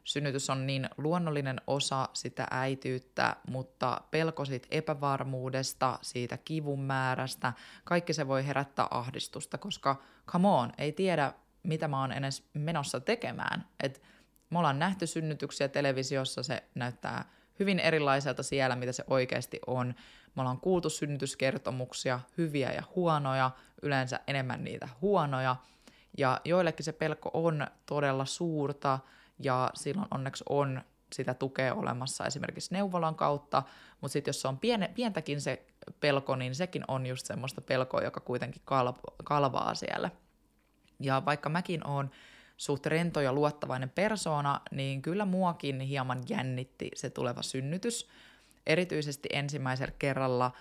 [0.05, 7.53] Synnytys on niin luonnollinen osa sitä äityyttä, mutta pelko siitä epävarmuudesta, siitä kivun määrästä,
[7.85, 11.33] kaikki se voi herättää ahdistusta, koska come on, ei tiedä
[11.67, 13.67] mitä mä oon edes menossa tekemään.
[13.83, 14.03] Et
[14.51, 17.25] me ollaan nähty synnytyksiä televisiossa, se näyttää
[17.59, 19.95] hyvin erilaiselta siellä, mitä se oikeasti on.
[20.37, 23.51] Me ollaan kuultu synnytyskertomuksia, hyviä ja huonoja,
[23.83, 25.57] yleensä enemmän niitä huonoja.
[26.19, 28.99] Ja joillekin se pelko on todella suurta
[29.39, 33.63] ja silloin onneksi on sitä tukea olemassa esimerkiksi neuvolan kautta,
[34.01, 35.67] mutta sitten jos se on piene, pientäkin se
[36.01, 40.11] pelko, niin sekin on just semmoista pelkoa, joka kuitenkin kalv- kalvaa siellä.
[41.01, 42.11] Ja vaikka mäkin oon
[42.57, 48.09] suht rento ja luottavainen persona, niin kyllä muakin hieman jännitti se tuleva synnytys.
[48.67, 50.53] Erityisesti ensimmäisellä kerralla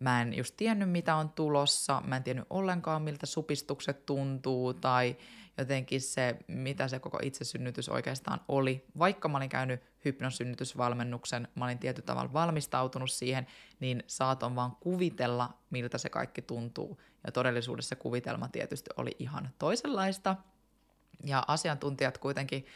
[0.00, 5.16] Mä en just tiennyt, mitä on tulossa, mä en tiennyt ollenkaan, miltä supistukset tuntuu tai
[5.58, 8.84] jotenkin se, mitä se koko itsesynnytys oikeastaan oli.
[8.98, 13.46] Vaikka mä olin käynyt hypnosynnytysvalmennuksen, mä olin tietyllä tavalla valmistautunut siihen,
[13.80, 17.00] niin saaton vaan kuvitella, miltä se kaikki tuntuu.
[17.26, 20.36] Ja todellisuudessa kuvitelma tietysti oli ihan toisenlaista.
[21.24, 22.66] Ja asiantuntijat kuitenkin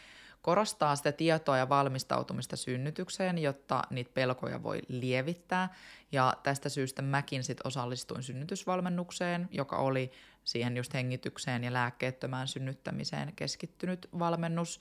[0.42, 5.74] korostaa sitä tietoa ja valmistautumista synnytykseen, jotta niitä pelkoja voi lievittää.
[6.12, 10.10] Ja tästä syystä mäkin sit osallistuin synnytysvalmennukseen, joka oli
[10.44, 14.80] siihen just hengitykseen ja lääkkeettömään synnyttämiseen keskittynyt valmennus.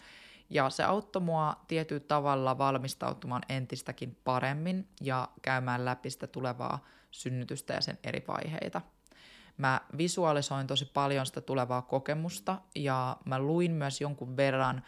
[0.49, 7.73] Ja se auttoi mua tietyllä tavalla valmistautumaan entistäkin paremmin ja käymään läpi sitä tulevaa synnytystä
[7.73, 8.81] ja sen eri vaiheita.
[9.57, 14.83] Mä visualisoin tosi paljon sitä tulevaa kokemusta ja mä luin myös jonkun verran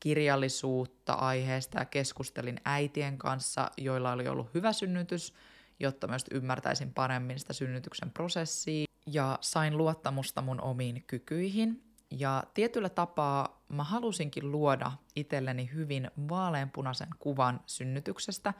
[0.00, 5.34] kirjallisuutta aiheesta ja keskustelin äitien kanssa, joilla oli ollut hyvä synnytys,
[5.80, 11.82] jotta myös ymmärtäisin paremmin sitä synnytyksen prosessia ja sain luottamusta mun omiin kykyihin.
[12.10, 18.54] Ja tietyllä tapaa mä halusinkin luoda itselleni hyvin vaaleanpunaisen kuvan synnytyksestä,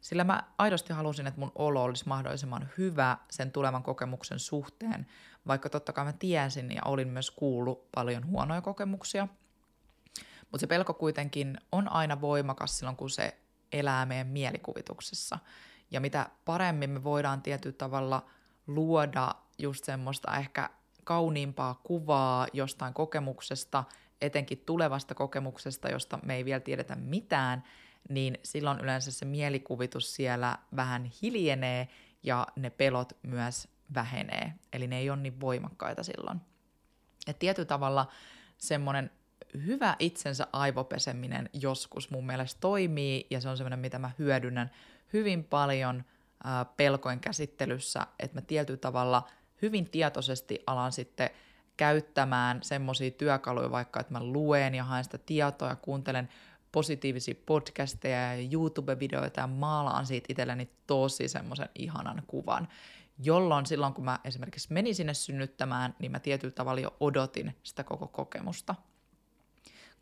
[0.00, 5.06] sillä mä aidosti halusin, että mun olo olisi mahdollisimman hyvä sen tulevan kokemuksen suhteen,
[5.46, 9.28] vaikka totta kai mä tiesin ja olin myös kuullut paljon huonoja kokemuksia–
[10.52, 13.36] mutta se pelko kuitenkin on aina voimakas silloin, kun se
[13.72, 15.38] elää meidän mielikuvituksessa.
[15.90, 18.26] Ja mitä paremmin me voidaan tietyllä tavalla
[18.66, 20.70] luoda just semmoista ehkä
[21.04, 23.84] kauniimpaa kuvaa jostain kokemuksesta,
[24.20, 27.64] etenkin tulevasta kokemuksesta, josta me ei vielä tiedetä mitään,
[28.08, 31.88] niin silloin yleensä se mielikuvitus siellä vähän hiljenee
[32.22, 34.54] ja ne pelot myös vähenee.
[34.72, 36.40] Eli ne ei ole niin voimakkaita silloin.
[37.26, 38.06] Et tietyllä tavalla
[38.58, 39.10] semmoinen
[39.66, 44.70] hyvä itsensä aivopeseminen joskus mun mielestä toimii ja se on semmoinen, mitä mä hyödynnän
[45.12, 46.04] hyvin paljon
[46.76, 49.28] pelkojen käsittelyssä, että mä tietyllä tavalla
[49.62, 51.30] hyvin tietoisesti alan sitten
[51.76, 56.28] käyttämään semmoisia työkaluja, vaikka että mä luen ja haen sitä tietoa ja kuuntelen
[56.72, 62.68] positiivisia podcasteja ja YouTube-videoita ja maalaan siitä itselleni tosi semmoisen ihanan kuvan,
[63.18, 67.84] jolloin silloin kun mä esimerkiksi menin sinne synnyttämään, niin mä tietyllä tavalla jo odotin sitä
[67.84, 68.74] koko kokemusta–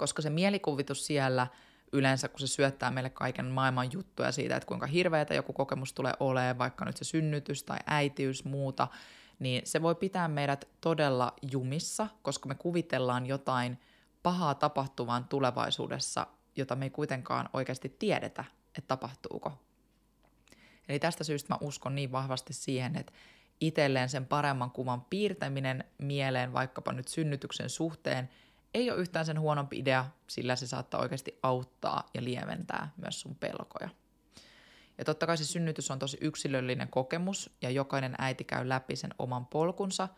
[0.01, 1.47] koska se mielikuvitus siellä
[1.93, 6.13] yleensä, kun se syöttää meille kaiken maailman juttuja siitä, että kuinka hirveätä joku kokemus tulee
[6.21, 8.89] olemaan, vaikka nyt se synnytys tai äitiys, muuta,
[9.39, 13.79] niin se voi pitää meidät todella jumissa, koska me kuvitellaan jotain
[14.23, 19.53] pahaa tapahtuvan tulevaisuudessa, jota me ei kuitenkaan oikeasti tiedetä, että tapahtuuko.
[20.89, 23.13] Eli tästä syystä mä uskon niin vahvasti siihen, että
[23.61, 28.31] itselleen sen paremman kuvan piirtäminen mieleen vaikkapa nyt synnytyksen suhteen–
[28.75, 33.37] ei ole yhtään sen huonompi idea, sillä se saattaa oikeasti auttaa ja lieventää myös sun
[33.37, 33.89] pelkoja.
[34.99, 39.15] Ja totta kai se synnytys on tosi yksilöllinen kokemus ja jokainen äiti käy läpi sen
[39.19, 40.09] oman polkunsa,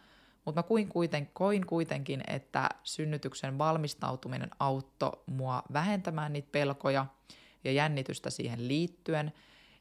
[0.45, 7.07] mutta mä kuin kuiten, koin kuitenkin, että synnytyksen valmistautuminen auttoi mua vähentämään niitä pelkoja
[7.65, 9.33] ja jännitystä siihen liittyen.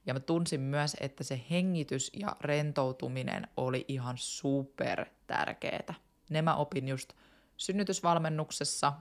[0.05, 5.93] Ja mä tunsin myös, että se hengitys ja rentoutuminen oli ihan super tärkeetä.
[6.29, 7.13] Ne mä opin just
[7.61, 8.93] synnytysvalmennuksessa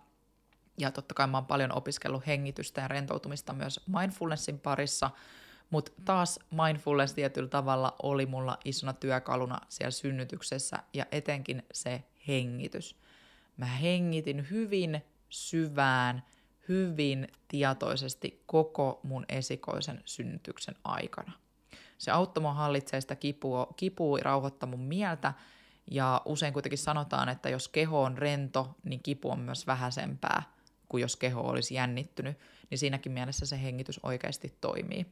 [0.79, 5.11] ja totta kai mä oon paljon opiskellut hengitystä ja rentoutumista myös mindfulnessin parissa,
[5.71, 12.97] mutta taas mindfulness tietyllä tavalla oli mulla isona työkaluna siellä synnytyksessä ja etenkin se hengitys.
[13.57, 16.23] Mä hengitin hyvin syvään,
[16.69, 21.33] hyvin tietoisesti koko mun esikoisen synnytyksen aikana.
[21.99, 25.35] Se auttoi mua hallitsee sitä kipua, kipua rauhoittaa mun mieltä
[25.91, 30.43] ja usein kuitenkin sanotaan, että jos keho on rento, niin kipu on myös vähäisempää
[30.89, 32.39] kuin jos keho olisi jännittynyt,
[32.71, 35.07] niin siinäkin mielessä se hengitys oikeasti toimii.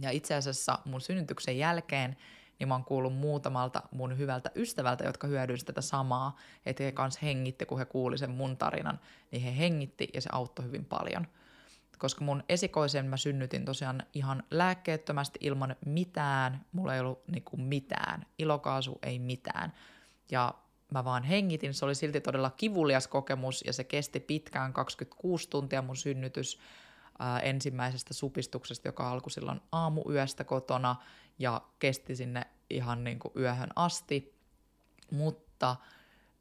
[0.00, 2.16] Ja itse asiassa mun synnytyksen jälkeen
[2.58, 7.20] niin mä oon kuullut muutamalta mun hyvältä ystävältä, jotka hyödynsivät tätä samaa, että he kanssa
[7.22, 11.26] hengitti, kun he kuuli sen mun tarinan, niin he hengitti ja se auttoi hyvin paljon.
[11.98, 18.26] Koska mun esikoisen mä synnytin tosiaan ihan lääkkeettömästi ilman mitään, mulla ei ollut niinku mitään,
[18.38, 19.72] ilokaasu ei mitään
[20.30, 20.54] ja
[20.92, 21.74] mä vaan hengitin.
[21.74, 26.58] Se oli silti todella kivulias kokemus ja se kesti pitkään 26 tuntia mun synnytys
[27.18, 30.96] ää, ensimmäisestä supistuksesta, joka alkoi silloin aamuyöstä kotona
[31.38, 34.36] ja kesti sinne ihan niin kuin yöhön asti.
[35.10, 35.76] Mutta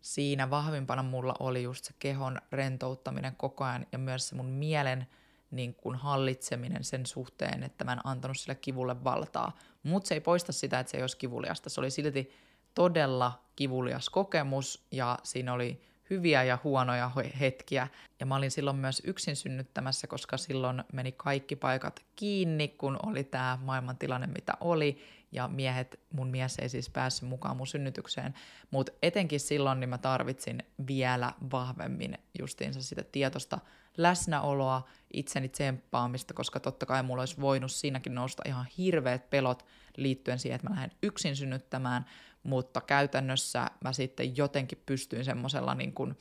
[0.02, 5.08] siinä vahvimpana mulla oli just se kehon rentouttaminen koko ajan ja myös se mun mielen
[5.52, 9.58] niin kuin hallitseminen sen suhteen, että mä en antanut sille kivulle valtaa.
[9.84, 11.70] Mutta se ei poista sitä, että se ei olisi kivuliasta.
[11.70, 12.32] Se oli silti
[12.76, 17.88] todella kivulias kokemus ja siinä oli hyviä ja huonoja hetkiä.
[18.20, 23.24] Ja mä olin silloin myös yksin synnyttämässä, koska silloin meni kaikki paikat kiinni, kun oli
[23.24, 25.02] tämä maailmantilanne, mitä oli.
[25.32, 28.34] Ja miehet, mun mies ei siis päässyt mukaan mun synnytykseen.
[28.72, 33.60] Mutta etenkin silloin niin mä tarvitsin vielä vahvemmin justiinsa sitä tietosta
[33.98, 39.66] läsnäoloa, itseni tsemppaamista, koska totta kai mulla olisi voinut siinäkin nousta ihan hirveät pelot
[39.98, 42.06] liittyen siihen, että mä lähden yksin synnyttämään,
[42.46, 46.18] mutta käytännössä mä sitten jotenkin pystyin semmoisella niin kuin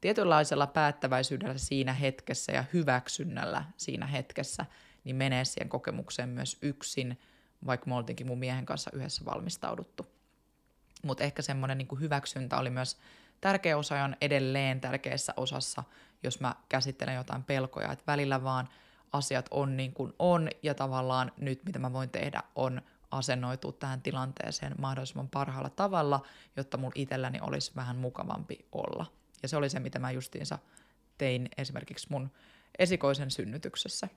[0.00, 4.66] tietynlaisella päättäväisyydellä siinä hetkessä ja hyväksynnällä siinä hetkessä,
[5.04, 7.20] niin menee siihen kokemukseen myös yksin,
[7.66, 10.06] vaikka me oltiinkin mun miehen kanssa yhdessä valmistauduttu.
[11.02, 12.96] Mutta ehkä semmoinen niin hyväksyntä oli myös
[13.40, 15.84] tärkeä osa ja on edelleen tärkeässä osassa,
[16.22, 18.68] jos mä käsittelen jotain pelkoja, että välillä vaan
[19.12, 24.02] asiat on niin kuin on ja tavallaan nyt mitä mä voin tehdä on asennoitua tähän
[24.02, 29.06] tilanteeseen mahdollisimman parhaalla tavalla, jotta mun itselläni olisi vähän mukavampi olla.
[29.42, 30.58] Ja se oli se, mitä mä justiinsa
[31.18, 32.30] tein esimerkiksi mun
[32.78, 34.08] esikoisen synnytyksessä.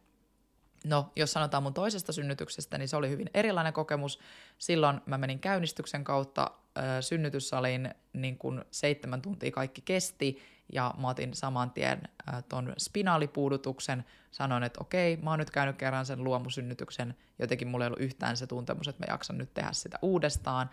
[0.85, 4.19] No, jos sanotaan mun toisesta synnytyksestä, niin se oli hyvin erilainen kokemus.
[4.57, 10.41] Silloin mä menin käynnistyksen kautta äh, synnytyssaliin, niin kun seitsemän tuntia kaikki kesti,
[10.73, 15.77] ja mä otin saman tien äh, ton spinaalipuudutuksen, sanoin, että okei, mä oon nyt käynyt
[15.77, 19.69] kerran sen luomusynnytyksen, jotenkin mulla ei ollut yhtään se tuntemus, että mä jaksan nyt tehdä
[19.71, 20.69] sitä uudestaan,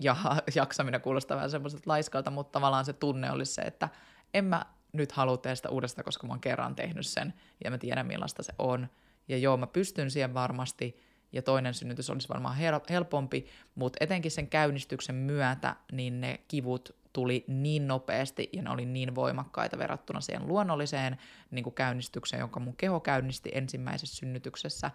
[0.00, 0.16] ja
[0.54, 3.88] jaksaminen kuulostaa vähän semmoiselta laiskalta, mutta tavallaan se tunne oli se, että
[4.34, 7.78] en mä nyt halua tehdä sitä uudestaan, koska mä oon kerran tehnyt sen, ja mä
[7.78, 8.88] tiedän millaista se on,
[9.28, 11.00] ja joo, mä pystyn siihen varmasti,
[11.32, 12.56] ja toinen synnytys olisi varmaan
[12.90, 18.86] helpompi, mutta etenkin sen käynnistyksen myötä, niin ne kivut tuli niin nopeasti ja ne oli
[18.86, 21.18] niin voimakkaita verrattuna siihen luonnolliseen
[21.50, 24.90] niin kuin käynnistykseen, jonka mun keho käynnisti ensimmäisessä synnytyksessä,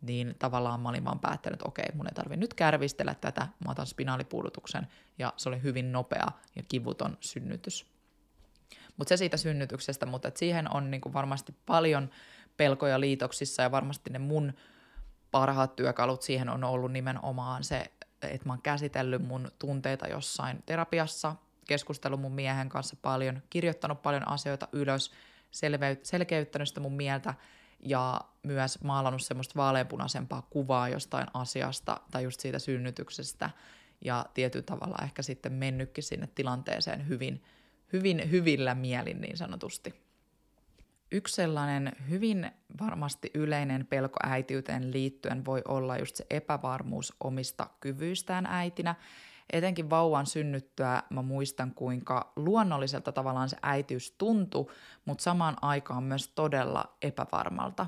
[0.00, 3.70] niin tavallaan mä olin vaan päättänyt, että okei, mun ei tarvi nyt kärvistellä tätä, mä
[3.70, 4.86] otan spinaalipuudutuksen,
[5.18, 7.86] ja se oli hyvin nopea ja kivuton synnytys.
[8.96, 12.10] Mutta se siitä synnytyksestä, mutta siihen on niinku varmasti paljon
[12.56, 14.52] pelkoja liitoksissa, ja varmasti ne mun
[15.30, 17.92] parhaat työkalut siihen on ollut nimenomaan se,
[18.22, 21.36] että mä oon käsitellyt mun tunteita jossain terapiassa,
[21.68, 25.12] keskustellut mun miehen kanssa paljon, kirjoittanut paljon asioita ylös,
[26.02, 27.34] selkeyttänyt sitä mun mieltä
[27.80, 33.50] ja myös maalannut semmoista vaaleanpunaisempaa kuvaa jostain asiasta tai just siitä synnytyksestä
[34.04, 37.44] ja tietyllä tavalla ehkä sitten mennytkin sinne tilanteeseen hyvin,
[37.92, 40.05] hyvin hyvillä mielin niin sanotusti.
[41.12, 48.46] Yksi sellainen hyvin varmasti yleinen pelko äitiyteen liittyen voi olla just se epävarmuus omista kyvyistään
[48.46, 48.94] äitinä
[49.52, 54.66] etenkin vauvan synnyttyä mä muistan, kuinka luonnolliselta tavallaan se äitiys tuntui,
[55.04, 57.86] mutta samaan aikaan myös todella epävarmalta.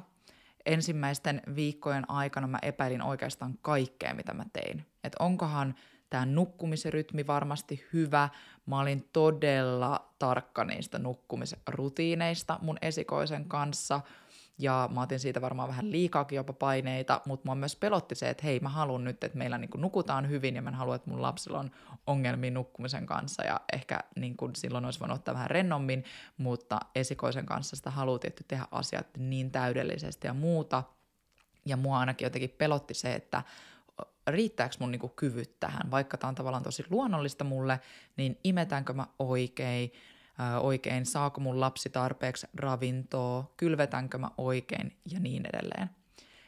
[0.66, 4.86] Ensimmäisten viikkojen aikana mä epäilin oikeastaan kaikkea, mitä mä tein.
[5.04, 5.74] Että onkohan
[6.10, 8.28] tämä nukkumisrytmi varmasti hyvä.
[8.66, 14.00] Mä olin todella tarkka niistä nukkumisrutiineista mun esikoisen kanssa–
[14.58, 18.42] ja mä otin siitä varmaan vähän liikaakin jopa paineita, mutta mua myös pelotti se, että
[18.46, 21.58] hei mä haluan nyt, että meillä niin nukutaan hyvin ja mä haluan, että mun lapsilla
[21.58, 21.70] on
[22.06, 26.04] ongelmia nukkumisen kanssa ja ehkä niin kuin silloin olisi voinut ottaa vähän rennommin,
[26.38, 30.82] mutta esikoisen kanssa sitä haluaa tietty tehdä asiat niin täydellisesti ja muuta.
[31.64, 33.42] Ja mua ainakin jotenkin pelotti se, että
[34.26, 37.80] riittääkö mun niinku kyvyt tähän, vaikka tämä on tavallaan tosi luonnollista mulle,
[38.16, 39.92] niin imetäänkö mä oikein,
[40.60, 44.96] oikein, saako mun lapsi tarpeeksi ravintoa, kylvetänkö mä oikein?
[45.10, 45.90] Ja niin edelleen.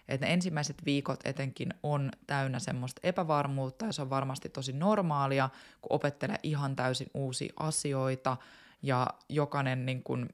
[0.08, 5.48] Et ne ensimmäiset viikot etenkin on täynnä semmoista epävarmuutta ja se on varmasti tosi normaalia,
[5.82, 8.36] kun opettelee ihan täysin uusia asioita.
[8.82, 10.28] Ja jokainen niin kun,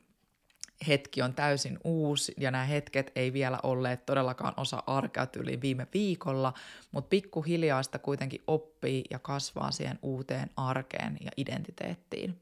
[0.89, 5.87] hetki on täysin uusi ja nämä hetket ei vielä olleet todellakaan osa arkea yli viime
[5.95, 6.53] viikolla,
[6.93, 12.41] mutta pikkuhiljaa sitä kuitenkin oppii ja kasvaa siihen uuteen arkeen ja identiteettiin.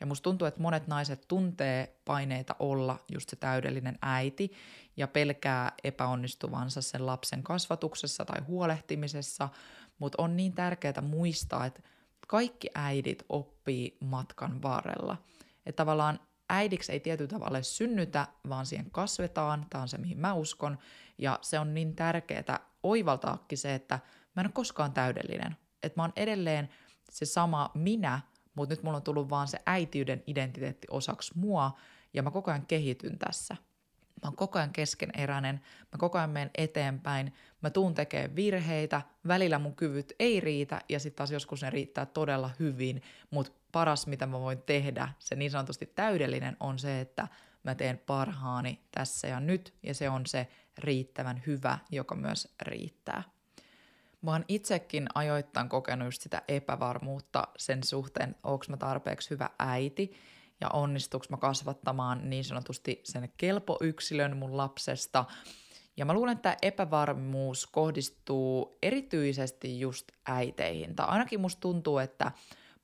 [0.00, 4.52] Ja musta tuntuu, että monet naiset tuntee paineita olla just se täydellinen äiti
[4.96, 9.48] ja pelkää epäonnistuvansa sen lapsen kasvatuksessa tai huolehtimisessa,
[9.98, 11.82] mutta on niin tärkeää muistaa, että
[12.28, 15.16] kaikki äidit oppii matkan varrella.
[15.66, 20.34] Että tavallaan äidiksi ei tietyllä tavalla synnytä, vaan siihen kasvetaan, tämä on se mihin mä
[20.34, 20.78] uskon,
[21.18, 23.98] ja se on niin tärkeää oivaltaakin se, että
[24.36, 26.68] mä en ole koskaan täydellinen, että mä oon edelleen
[27.10, 28.20] se sama minä,
[28.54, 31.78] mutta nyt mulla on tullut vaan se äitiyden identiteetti osaksi mua,
[32.14, 33.56] ja mä koko ajan kehityn tässä.
[34.22, 35.60] Mä oon koko ajan keskeneräinen,
[35.92, 41.00] mä koko ajan menen eteenpäin, mä tuun tekemään virheitä, välillä mun kyvyt ei riitä, ja
[41.00, 45.50] sitten taas joskus ne riittää todella hyvin, mutta paras mitä mä voin tehdä, se niin
[45.50, 47.28] sanotusti täydellinen on se, että
[47.62, 53.22] mä teen parhaani tässä ja nyt, ja se on se riittävän hyvä, joka myös riittää.
[54.22, 60.12] Mä oon itsekin ajoittain kokenut just sitä epävarmuutta sen suhteen, onko mä tarpeeksi hyvä äiti.
[60.60, 65.24] ja onnistuuko mä kasvattamaan niin sanotusti sen kelpoyksilön mun lapsesta.
[65.96, 70.94] Ja mä luulen, että epävarmuus kohdistuu erityisesti just äiteihin.
[70.96, 72.32] Tai ainakin musta tuntuu, että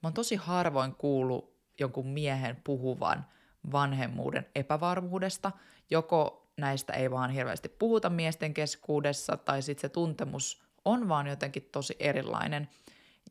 [0.05, 3.27] mä oon tosi harvoin kuullut jonkun miehen puhuvan
[3.73, 5.53] vanhemmuuden epävarmuudesta.
[5.91, 11.69] Joko näistä ei vaan hirveästi puhuta miesten keskuudessa, tai sitten se tuntemus on vaan jotenkin
[11.73, 12.69] tosi erilainen.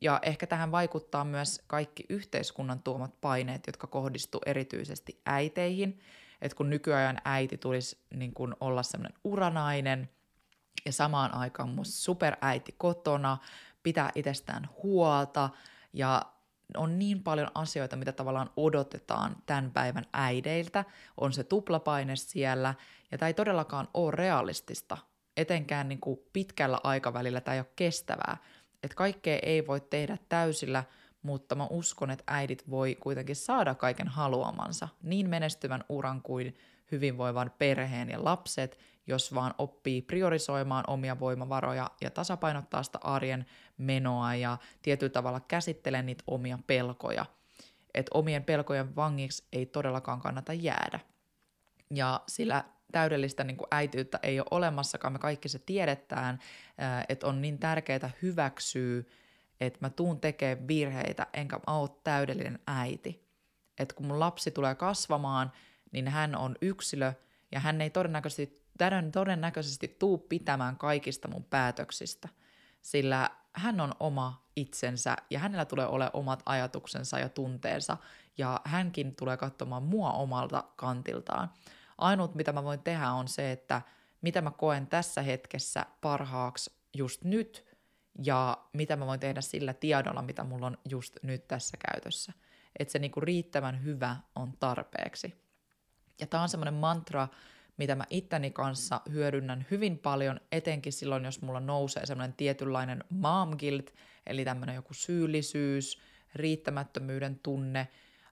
[0.02, 6.00] Ja ehkä tähän vaikuttaa myös kaikki yhteiskunnan tuomat paineet, jotka kohdistuu erityisesti äiteihin.
[6.42, 10.10] Että kun nykyajan äiti tulisi niin kun olla semmoinen uranainen
[10.86, 13.38] ja samaan aikaan mun superäiti kotona,
[13.84, 15.50] pitää itsestään huolta
[15.94, 16.33] ja
[16.78, 20.86] on niin paljon asioita, mitä tavallaan odotetaan tämän päivän äideiltä.
[21.18, 22.74] On se tuplapaine siellä,
[23.12, 24.98] ja tämä ei todellakaan ole realistista,
[25.38, 28.38] etenkään niin kuin pitkällä aikavälillä tämä ei ole kestävää.
[28.84, 30.84] Että kaikkea ei voi tehdä täysillä,
[31.22, 36.56] mutta mä uskon, että äidit voi kuitenkin saada kaiken haluamansa, niin menestyvän uran kuin
[36.92, 43.46] hyvinvoivan perheen ja lapset, jos vaan oppii priorisoimaan omia voimavaroja ja tasapainottaa sitä arjen
[43.78, 47.26] menoa ja tietyllä tavalla käsittelee niitä omia pelkoja.
[47.94, 51.00] Että omien pelkojen vangiksi ei todellakaan kannata jäädä.
[51.90, 56.40] Ja sillä täydellistä niin kuin äitiyttä ei ole olemassakaan, me kaikki se tiedetään,
[57.10, 59.04] että on niin tärkeää hyväksyä,
[59.62, 63.28] että mä tuun tekemään virheitä, enkä mä ole täydellinen äiti.
[63.80, 65.52] Että kun mun lapsi tulee kasvamaan,
[65.92, 67.14] niin hän on yksilö
[67.52, 68.64] ja hän ei todennäköisesti,
[69.14, 72.30] todennäköisesti tuu pitämään kaikista mun päätöksistä,
[72.82, 77.98] sillä hän on oma itsensä ja hänellä tulee ole omat ajatuksensa ja tunteensa
[78.38, 81.52] ja hänkin tulee katsomaan mua omalta kantiltaan.
[81.98, 83.82] Ainut, mitä mä voin tehdä, on se, että
[84.22, 87.66] mitä mä koen tässä hetkessä parhaaksi just nyt
[88.26, 92.34] ja mitä mä voin tehdä sillä tiedolla, mitä mulla on just nyt tässä käytössä.
[92.80, 95.44] Että se niinku riittävän hyvä on tarpeeksi.
[96.20, 97.28] Ja tämä on semmoinen mantra,
[97.78, 103.58] mitä mä itteni kanssa hyödynnän hyvin paljon, etenkin silloin, jos mulla nousee semmoinen tietynlainen mom
[103.58, 103.94] guilt,
[104.26, 106.02] eli tämmöinen joku syyllisyys,
[106.36, 107.88] riittämättömyyden tunne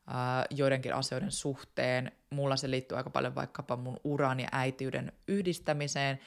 [0.07, 2.11] ää, joidenkin asioiden suhteen.
[2.29, 6.19] Mulla se liittyy aika paljon vaikkapa mun uran ja äitiyden yhdistämiseen,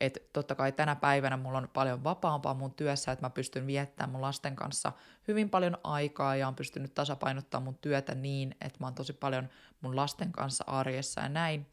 [0.00, 4.10] että totta kai tänä päivänä mulla on paljon vapaampaa mun työssä, että mä pystyn viettämään
[4.10, 4.92] mun lasten kanssa
[5.28, 9.48] hyvin paljon aikaa ja on pystynyt tasapainottamaan mun työtä niin, että mä oon tosi paljon
[9.80, 11.66] mun lasten kanssa arjessa ja näin.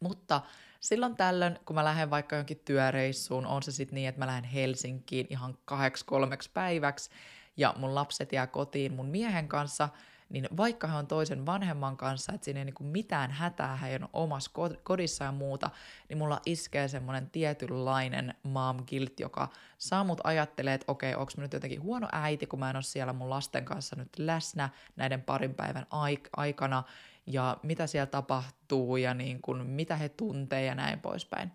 [0.00, 0.40] Mutta
[0.80, 4.50] silloin tällöin, kun mä lähden vaikka jonkin työreissuun, on se sitten niin, että mä lähden
[4.50, 7.10] Helsinkiin ihan kahdeksi kolmeksi päiväksi
[7.56, 9.88] ja mun lapset jää kotiin mun miehen kanssa–
[10.28, 14.08] niin vaikka hän on toisen vanhemman kanssa, että siinä ei niin mitään hätää hän on
[14.12, 14.50] omassa
[14.82, 15.70] kodissa ja muuta,
[16.08, 21.42] niin mulla iskee semmoinen tietynlainen mom guilt, joka saa mut ajattelee, että okei, onko mä
[21.42, 25.22] nyt jotenkin huono äiti, kun mä en ole siellä mun lasten kanssa nyt läsnä näiden
[25.22, 26.82] parin päivän aik- aikana,
[27.26, 31.52] ja mitä siellä tapahtuu, ja niin kun, mitä he tuntee ja näin poispäin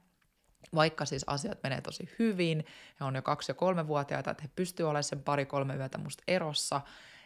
[0.76, 2.66] vaikka siis asiat menee tosi hyvin,
[3.00, 6.82] he on jo kaksi- ja kolme-vuotiaita, että he pystyvät olemaan sen pari-kolme yötä musta erossa,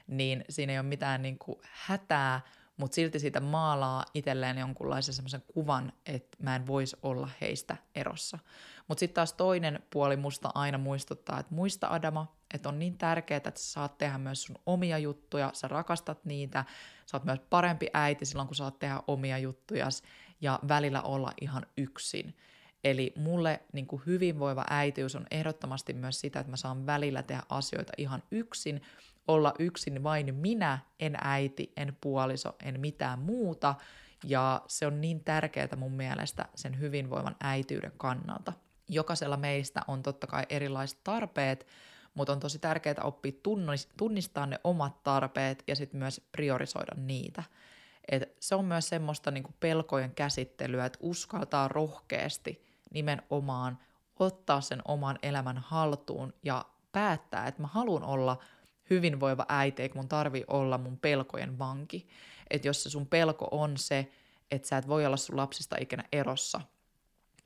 [0.08, 2.42] niin siinä ei ole mitään niin kuin hätää,
[2.78, 8.40] mutta silti siitä maalaa itselleen jonkunlaisen semmoisen kuvan, että mä en voisi olla heistä erossa.
[8.88, 13.38] Mutta sitten taas toinen puoli musta aina muistuttaa, että muista Adama, että on niin tärkeää,
[13.38, 16.66] että sä saat tehdä myös sun omia juttuja, sä rakastat niitä,
[17.06, 19.88] sä oot myös parempi äiti silloin, kun saat tehdä omia juttuja
[20.42, 22.36] ja välillä olla ihan yksin.
[22.84, 27.44] Eli mulle niin kuin hyvinvoiva äitiys on ehdottomasti myös sitä, että mä saan välillä tehdä
[27.50, 28.82] asioita ihan yksin,
[29.28, 33.76] olla yksin vain minä, en äiti, en puoliso, en mitään muuta.
[34.24, 38.54] Ja se on niin tärkeää mun mielestä sen hyvinvoivan äityyden kannalta.
[38.90, 41.68] Jokaisella meistä on totta kai erilaiset tarpeet,
[42.16, 43.32] mutta on tosi tärkeää oppia
[43.98, 47.44] tunnistaa ne omat tarpeet ja sitten myös priorisoida niitä.
[48.12, 53.78] Et se on myös semmoista niinku pelkojen käsittelyä, että uskaltaa rohkeasti nimenomaan
[54.20, 58.38] ottaa sen oman elämän haltuun ja päättää, että mä haluan olla–
[58.90, 62.08] hyvinvoiva äiti, eikä mun tarvi olla mun pelkojen vanki.
[62.50, 64.12] Että jos se sun pelko on se,
[64.52, 66.62] että sä et voi olla sun lapsista ikinä erossa,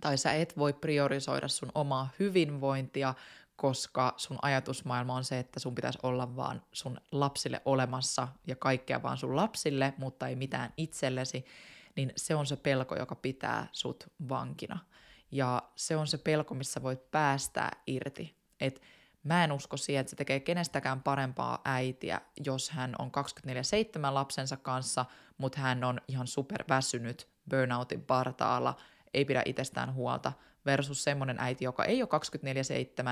[0.01, 3.13] tai sä et voi priorisoida sun omaa hyvinvointia,
[3.59, 9.03] koska sun ajatusmaailma on se, että sun pitäisi olla vaan sun lapsille olemassa ja kaikkea
[9.03, 11.45] vaan sun lapsille, mutta ei mitään itsellesi,
[11.95, 14.79] niin se on se pelko, joka pitää sut vankina.
[15.31, 18.35] Ja se on se pelko, missä voit päästää irti.
[18.59, 18.81] Että
[19.23, 23.11] Mä en usko siihen, että se tekee kenestäkään parempaa äitiä, jos hän on
[23.47, 25.05] 24-7 lapsensa kanssa,
[25.37, 28.75] mutta hän on ihan superväsynyt burnoutin partaalla,
[29.13, 30.33] ei pidä itsestään huolta,
[30.65, 32.09] versus semmoinen äiti, joka ei ole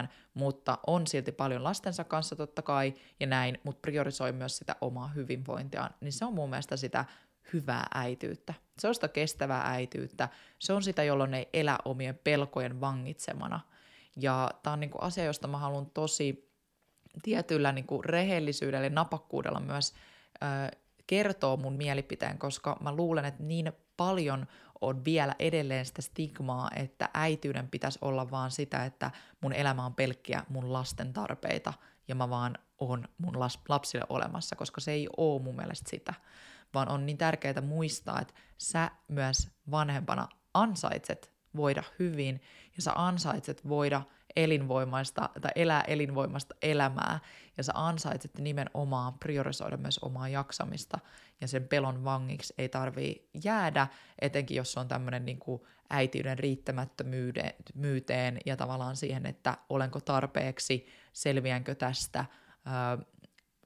[0.05, 4.75] 24-7, mutta on silti paljon lastensa kanssa totta kai ja näin, mutta priorisoi myös sitä
[4.81, 7.05] omaa hyvinvointiaan, niin se on mun mielestä sitä
[7.53, 8.53] hyvää äityyttä.
[8.79, 10.29] Se on sitä kestävää äityyttä.
[10.59, 13.59] Se on sitä, jolloin ei elä omien pelkojen vangitsemana.
[14.15, 16.51] Ja tämä on niinku asia, josta mä haluan tosi
[17.23, 19.93] tietyllä niinku rehellisyydellä ja napakkuudella myös
[20.43, 20.77] ö,
[21.07, 24.47] kertoa mun mielipiteen, koska mä luulen, että niin paljon
[24.81, 29.95] on vielä edelleen sitä stigmaa, että äityyden pitäisi olla vaan sitä, että mun elämä on
[29.95, 31.73] pelkkiä mun lasten tarpeita
[32.07, 33.39] ja mä vaan on mun
[33.69, 36.13] lapsille olemassa, koska se ei ole mun mielestä sitä,
[36.73, 42.41] vaan on niin tärkeää muistaa, että sä myös vanhempana ansaitset voida hyvin
[42.75, 44.01] ja sä ansaitset voida–
[44.37, 47.19] elinvoimaista tai elää elinvoimaista elämää
[47.57, 50.99] ja sä ansaitset nimenomaan priorisoida myös omaa jaksamista
[51.41, 53.87] ja sen pelon vangiksi ei tarvii jäädä,
[54.19, 55.39] etenkin jos on tämmöinen niin
[55.89, 62.25] äitiyden riittämättömyyteen ja tavallaan siihen, että olenko tarpeeksi, selviänkö tästä,
[62.99, 63.05] ö,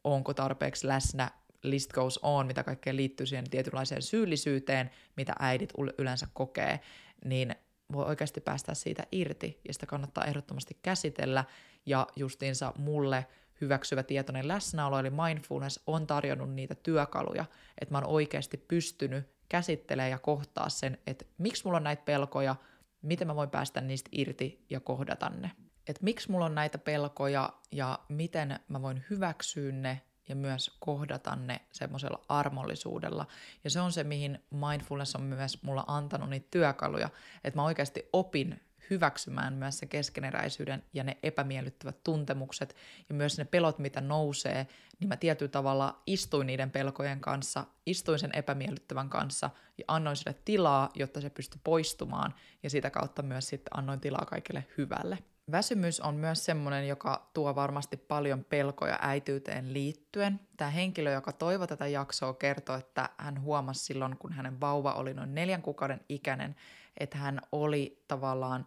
[0.04, 1.32] onko tarpeeksi läsnä,
[1.64, 6.80] list goes on, mitä kaikkea liittyy siihen tietynlaiseen syyllisyyteen, mitä äidit yleensä kokee,
[7.26, 7.56] niin
[7.94, 11.46] voi oikeasti päästä siitä irti ja sitä kannattaa ehdottomasti käsitellä
[11.86, 13.28] ja justiinsa mulle
[13.62, 17.46] hyväksyvä tietoinen läsnäolo eli mindfulness on tarjonnut niitä työkaluja,
[17.82, 22.56] että mä oon oikeasti pystynyt käsittelemään ja kohtaa sen, että miksi mulla on näitä pelkoja,
[23.02, 25.52] miten mä voin päästä niistä irti ja kohdata ne.
[25.88, 30.02] Että miksi mulla on näitä pelkoja ja miten mä voin hyväksyä ne
[30.32, 33.28] ja myös kohdata ne semmoisella armollisuudella.
[33.64, 37.10] Ja se on se, mihin mindfulness on myös mulla antanut niitä työkaluja,
[37.44, 42.76] että mä oikeasti opin hyväksymään myös se keskeneräisyyden ja ne epämiellyttävät tuntemukset
[43.10, 44.68] ja myös ne pelot, mitä nousee,
[45.00, 50.36] niin mä tietyllä tavalla istuin niiden pelkojen kanssa, istuin sen epämiellyttävän kanssa ja annoin sille
[50.46, 55.18] tilaa, jotta se pystyi poistumaan ja sitä kautta myös sitten annoin tilaa kaikille hyvälle.
[55.52, 60.40] Väsymys on myös semmoinen, joka tuo varmasti paljon pelkoja äityyteen liittyen.
[60.58, 65.14] Tämä henkilö, joka toivo tätä jaksoa, kertoo, että hän huomasi silloin, kun hänen vauva oli
[65.14, 66.56] noin neljän kuukauden ikäinen,
[66.98, 68.66] että hän oli tavallaan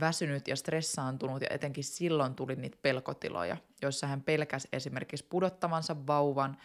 [0.00, 6.56] väsynyt ja stressaantunut ja etenkin silloin tuli niitä pelkotiloja, joissa hän pelkäsi esimerkiksi pudottavansa vauvan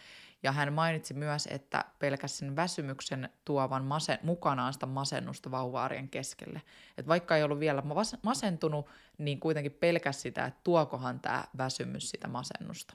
[0.42, 6.62] ja hän mainitsi myös, että pelkäs sen väsymyksen tuovan masen, mukanaan sitä masennusta vauvaarien keskelle.
[6.98, 7.82] Et vaikka ei ollut vielä
[8.22, 8.86] masentunut,
[9.18, 12.94] niin kuitenkin pelkäs sitä, että tuokohan tämä väsymys sitä masennusta.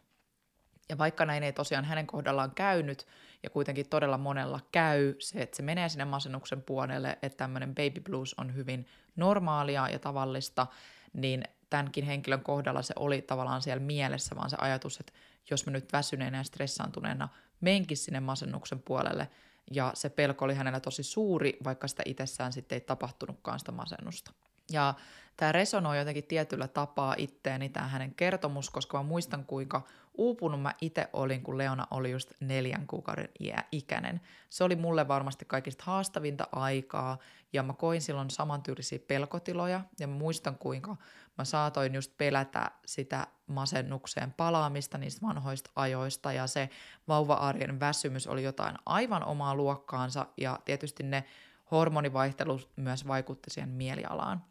[0.89, 3.08] Ja vaikka näin ei tosiaan hänen kohdallaan käynyt,
[3.44, 8.00] ja kuitenkin todella monella käy se, että se menee sinne masennuksen puolelle, että tämmöinen baby
[8.00, 10.68] blues on hyvin normaalia ja tavallista,
[11.14, 15.14] niin tämänkin henkilön kohdalla se oli tavallaan siellä mielessä, vaan se ajatus, että
[15.50, 17.30] jos mä nyt väsyneenä ja stressaantuneena
[17.62, 19.30] menkin sinne masennuksen puolelle,
[19.72, 24.32] ja se pelko oli hänellä tosi suuri, vaikka sitä itsessään sitten ei tapahtunutkaan sitä masennusta.
[24.72, 24.94] Ja
[25.38, 29.82] tämä resonoi jotenkin tietyllä tapaa itteeni, tämä hänen kertomus, koska mä muistan kuinka
[30.14, 33.30] uupunut mä itse olin, kun Leona oli just neljän kuukauden
[33.72, 34.22] ikäinen.
[34.50, 37.18] Se oli mulle varmasti kaikista haastavinta aikaa,
[37.54, 40.98] ja mä koin silloin samantyylisiä pelkotiloja, ja mä muistan kuinka
[41.38, 46.69] mä saatoin just pelätä sitä masennukseen palaamista niistä vanhoista ajoista, ja se
[47.07, 51.23] vauva-arjen väsymys oli jotain aivan omaa luokkaansa, ja tietysti ne
[51.71, 54.43] hormonivaihtelut myös vaikutti siihen mielialaan.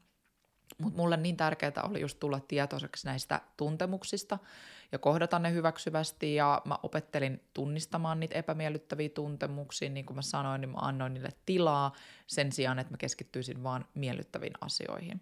[0.78, 4.38] Mutta mulle niin tärkeää oli just tulla tietoiseksi näistä tuntemuksista
[4.92, 10.60] ja kohdata ne hyväksyvästi ja mä opettelin tunnistamaan niitä epämiellyttäviä tuntemuksia, niin kuin mä sanoin,
[10.60, 11.92] niin mä annoin niille tilaa
[12.26, 15.20] sen sijaan, että mä keskittyisin vaan miellyttäviin asioihin.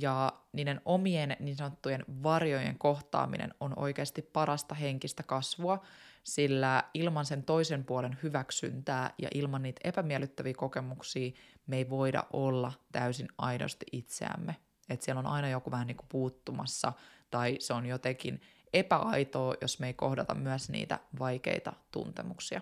[0.00, 5.84] Ja niiden omien niin sanottujen varjojen kohtaaminen on oikeasti parasta henkistä kasvua,
[6.24, 11.32] sillä ilman sen toisen puolen hyväksyntää ja ilman niitä epämiellyttäviä kokemuksia
[11.66, 14.56] me ei voida olla täysin aidosti itseämme.
[14.88, 16.92] Että siellä on aina joku vähän niin kuin puuttumassa
[17.30, 18.40] tai se on jotenkin
[18.72, 22.60] epäaitoa, jos me ei kohdata myös niitä vaikeita tuntemuksia.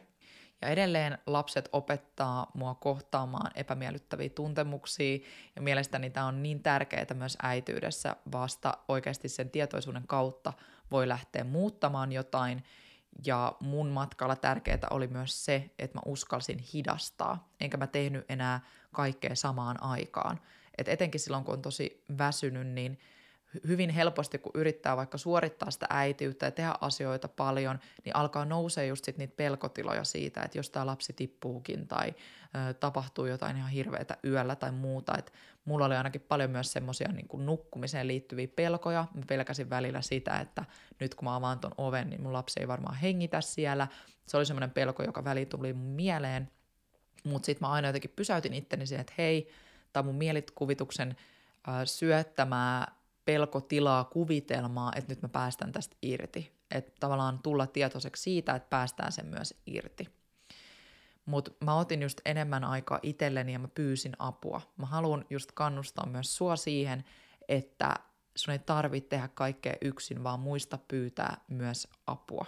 [0.63, 5.19] Ja edelleen lapset opettaa mua kohtaamaan epämiellyttäviä tuntemuksia,
[5.57, 10.53] ja mielestäni tämä on niin tärkeää myös äityydessä, vasta oikeasti sen tietoisuuden kautta
[10.91, 12.65] voi lähteä muuttamaan jotain,
[13.27, 18.61] ja mun matkalla tärkeää oli myös se, että mä uskalsin hidastaa, enkä mä tehnyt enää
[18.93, 20.41] kaikkea samaan aikaan.
[20.79, 22.99] Et etenkin silloin, kun on tosi väsynyt, niin
[23.69, 28.87] hyvin helposti, kun yrittää vaikka suorittaa sitä äitiyttä ja tehdä asioita paljon, niin alkaa nousee
[28.87, 33.71] just sit niitä pelkotiloja siitä, että jos tämä lapsi tippuukin tai ö, tapahtuu jotain ihan
[33.71, 35.19] hirveätä yöllä tai muuta.
[35.19, 35.33] Et
[35.65, 39.07] mulla oli ainakin paljon myös semmoisia niin nukkumiseen liittyviä pelkoja.
[39.15, 40.65] Mä pelkäsin välillä sitä, että
[41.01, 43.89] nyt kun mä avaan ton oven, niin mun lapsi ei varmaan hengitä siellä.
[44.27, 46.51] Se oli semmoinen pelko, joka väli tuli mun mieleen.
[47.25, 49.51] Mutta sitten mä aina jotenkin pysäytin itteni siihen, että hei,
[49.93, 51.17] tämä mun mielikuvituksen
[51.69, 51.75] äh,
[53.31, 56.53] pelkotilaa, kuvitelmaa, että nyt mä päästän tästä irti.
[56.71, 60.09] Että tavallaan tulla tietoiseksi siitä, että päästään sen myös irti.
[61.27, 64.61] mutta mä otin just enemmän aikaa itselleni ja mä pyysin apua.
[64.77, 67.05] Mä haluan just kannustaa myös sua siihen,
[67.49, 67.95] että
[68.37, 72.47] sun ei tarvitse tehdä kaikkea yksin, vaan muista pyytää myös apua.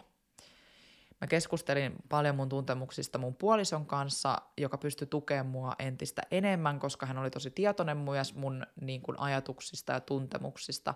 [1.23, 7.07] Mä keskustelin paljon mun tuntemuksista mun puolison kanssa, joka pystyi tukemaan mua entistä enemmän, koska
[7.07, 10.95] hän oli tosi tietoinen myös mun niin kuin, ajatuksista ja tuntemuksista,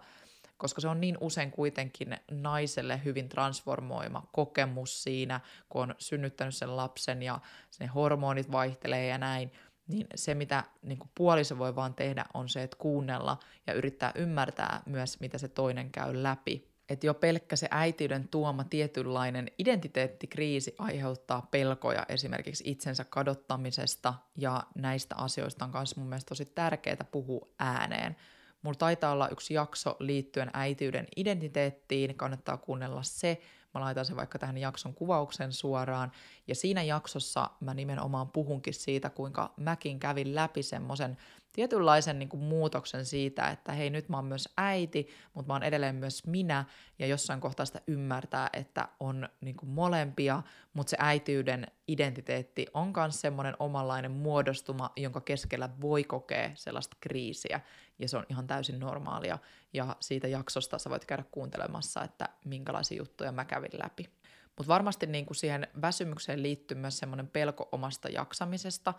[0.56, 6.76] koska se on niin usein kuitenkin naiselle hyvin transformoima kokemus siinä, kun on synnyttänyt sen
[6.76, 7.40] lapsen ja
[7.80, 9.52] ne hormonit vaihtelee ja näin,
[9.88, 14.12] niin se, mitä niin kuin puoliso voi vaan tehdä, on se, että kuunnella ja yrittää
[14.14, 20.74] ymmärtää myös, mitä se toinen käy läpi että jo pelkkä se äitiyden tuoma tietynlainen identiteettikriisi
[20.78, 27.48] aiheuttaa pelkoja esimerkiksi itsensä kadottamisesta, ja näistä asioista on myös mun mielestä tosi tärkeää puhua
[27.58, 28.16] ääneen.
[28.62, 33.40] Mulla taitaa olla yksi jakso liittyen äitiyden identiteettiin, kannattaa kuunnella se.
[33.74, 36.12] Mä laitan sen vaikka tähän jakson kuvauksen suoraan.
[36.46, 41.16] Ja siinä jaksossa mä nimenomaan puhunkin siitä, kuinka mäkin kävin läpi semmoisen
[41.56, 45.62] tietynlaisen niin kuin muutoksen siitä, että hei nyt mä oon myös äiti, mutta mä oon
[45.62, 46.64] edelleen myös minä,
[46.98, 50.42] ja jossain kohtaa sitä ymmärtää, että on niin kuin molempia,
[50.74, 57.60] mutta se äitiyden identiteetti on myös semmoinen omanlainen muodostuma, jonka keskellä voi kokea sellaista kriisiä,
[57.98, 59.38] ja se on ihan täysin normaalia,
[59.72, 64.10] ja siitä jaksosta sä voit käydä kuuntelemassa, että minkälaisia juttuja mä kävin läpi.
[64.58, 68.94] Mutta varmasti niin kuin siihen väsymykseen liittyy myös semmoinen pelko omasta jaksamisesta,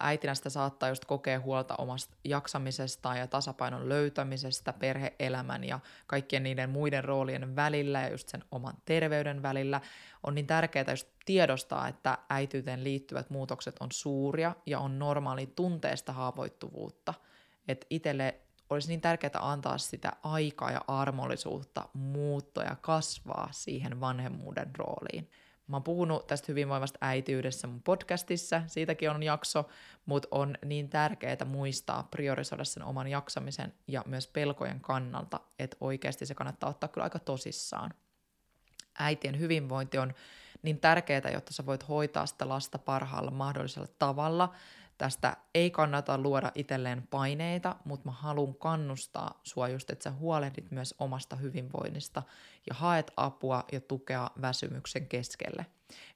[0.00, 6.70] äitinä sitä saattaa just kokea huolta omasta jaksamisesta ja tasapainon löytämisestä perheelämän ja kaikkien niiden
[6.70, 9.80] muiden roolien välillä ja just sen oman terveyden välillä.
[10.22, 16.12] On niin tärkeää just tiedostaa, että äityyteen liittyvät muutokset on suuria ja on normaali tunteesta
[16.12, 17.14] haavoittuvuutta.
[17.68, 18.40] Että itselle
[18.70, 25.30] olisi niin tärkeää antaa sitä aikaa ja armollisuutta muuttua ja kasvaa siihen vanhemmuuden rooliin.
[25.66, 29.68] Mä oon puhunut tästä hyvinvoivasta äityydessä mun podcastissa, siitäkin on jakso,
[30.06, 36.26] mutta on niin tärkeää muistaa priorisoida sen oman jaksamisen ja myös pelkojen kannalta, että oikeasti
[36.26, 37.94] se kannattaa ottaa kyllä aika tosissaan.
[38.98, 40.14] Äitien hyvinvointi on
[40.62, 44.54] niin tärkeää, jotta sä voit hoitaa sitä lasta parhaalla mahdollisella tavalla–
[44.98, 50.70] Tästä ei kannata luoda itselleen paineita, mutta mä haluan kannustaa sua just, että sä huolehdit
[50.70, 52.22] myös omasta hyvinvoinnista
[52.68, 55.66] ja haet apua ja tukea väsymyksen keskelle.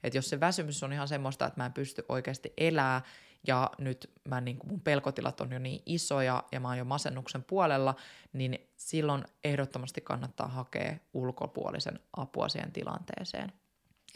[0.03, 3.01] Et jos se väsymys on ihan semmoista, että mä en pysty oikeasti elää
[3.47, 7.43] ja nyt mä, niin mun pelkotilat on jo niin isoja ja mä oon jo masennuksen
[7.43, 7.95] puolella,
[8.33, 13.53] niin silloin ehdottomasti kannattaa hakea ulkopuolisen apua siihen tilanteeseen.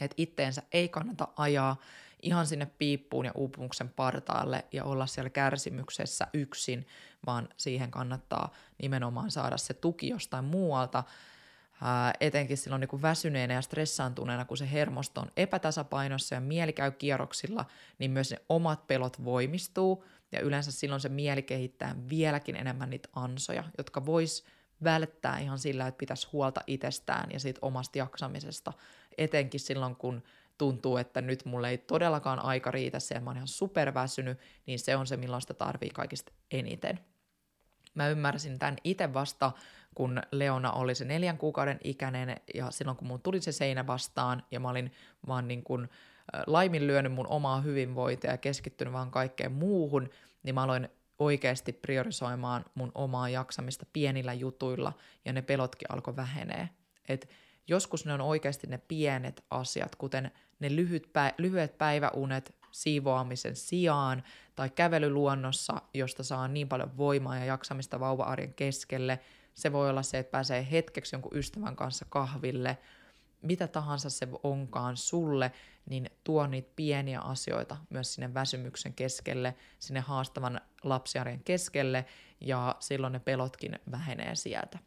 [0.00, 1.76] Että itteensä ei kannata ajaa
[2.24, 6.86] ihan sinne piippuun ja uupumuksen partaalle ja olla siellä kärsimyksessä yksin,
[7.26, 8.52] vaan siihen kannattaa
[8.82, 11.04] nimenomaan saada se tuki jostain muualta,
[11.82, 16.72] ää, etenkin silloin niin kuin väsyneenä ja stressaantuneena, kun se hermosto on epätasapainossa ja mieli
[16.72, 17.64] käy kierroksilla,
[17.98, 20.04] niin myös ne omat pelot voimistuu.
[20.32, 24.44] Ja yleensä silloin se mieli kehittää vieläkin enemmän niitä ansoja, jotka vois
[24.84, 28.72] välttää ihan sillä, että pitäisi huolta itsestään ja siitä omasta jaksamisesta,
[29.18, 30.22] etenkin silloin, kun
[30.58, 34.96] tuntuu, että nyt mulle ei todellakaan aika riitä se, mä oon ihan superväsynyt, niin se
[34.96, 37.00] on se, milloin sitä tarvii kaikista eniten.
[37.94, 39.52] Mä ymmärsin tämän itse vasta,
[39.94, 44.42] kun Leona oli se neljän kuukauden ikäinen ja silloin kun mun tuli se seinä vastaan
[44.50, 44.92] ja mä olin
[45.26, 45.88] vaan niin kuin
[46.46, 50.10] laiminlyönyt mun omaa hyvinvointia ja keskittynyt vaan kaikkeen muuhun,
[50.42, 50.88] niin mä aloin
[51.18, 54.92] oikeasti priorisoimaan mun omaa jaksamista pienillä jutuilla
[55.24, 56.68] ja ne pelotkin alkoi vähenee.
[57.08, 57.28] Et
[57.68, 64.22] joskus ne on oikeasti ne pienet asiat, kuten ne lyhyt pä- lyhyet päiväunet siivoamisen sijaan
[64.56, 69.20] tai kävely luonnossa, josta saa niin paljon voimaa ja jaksamista vauva-arjen keskelle.
[69.54, 72.78] Se voi olla se, että pääsee hetkeksi jonkun ystävän kanssa kahville,
[73.42, 75.52] mitä tahansa se onkaan sulle,
[75.86, 82.04] niin tuo niitä pieniä asioita myös sinne väsymyksen keskelle, sinne haastavan lapsiarjen keskelle,
[82.40, 84.78] ja silloin ne pelotkin vähenee sieltä.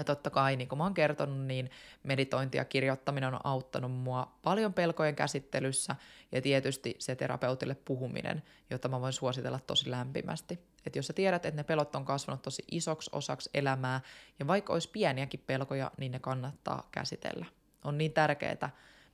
[0.00, 1.70] Ja totta kai, niin kuin mä oon kertonut, niin
[2.02, 5.96] meditointi ja kirjoittaminen on auttanut mua paljon pelkojen käsittelyssä
[6.32, 10.58] ja tietysti se terapeutille puhuminen, jota mä voin suositella tosi lämpimästi.
[10.86, 14.00] Että jos sä tiedät, että ne pelot on kasvanut tosi isoksi osaksi elämää
[14.38, 17.46] ja vaikka olisi pieniäkin pelkoja, niin ne kannattaa käsitellä.
[17.84, 18.70] On niin tärkeää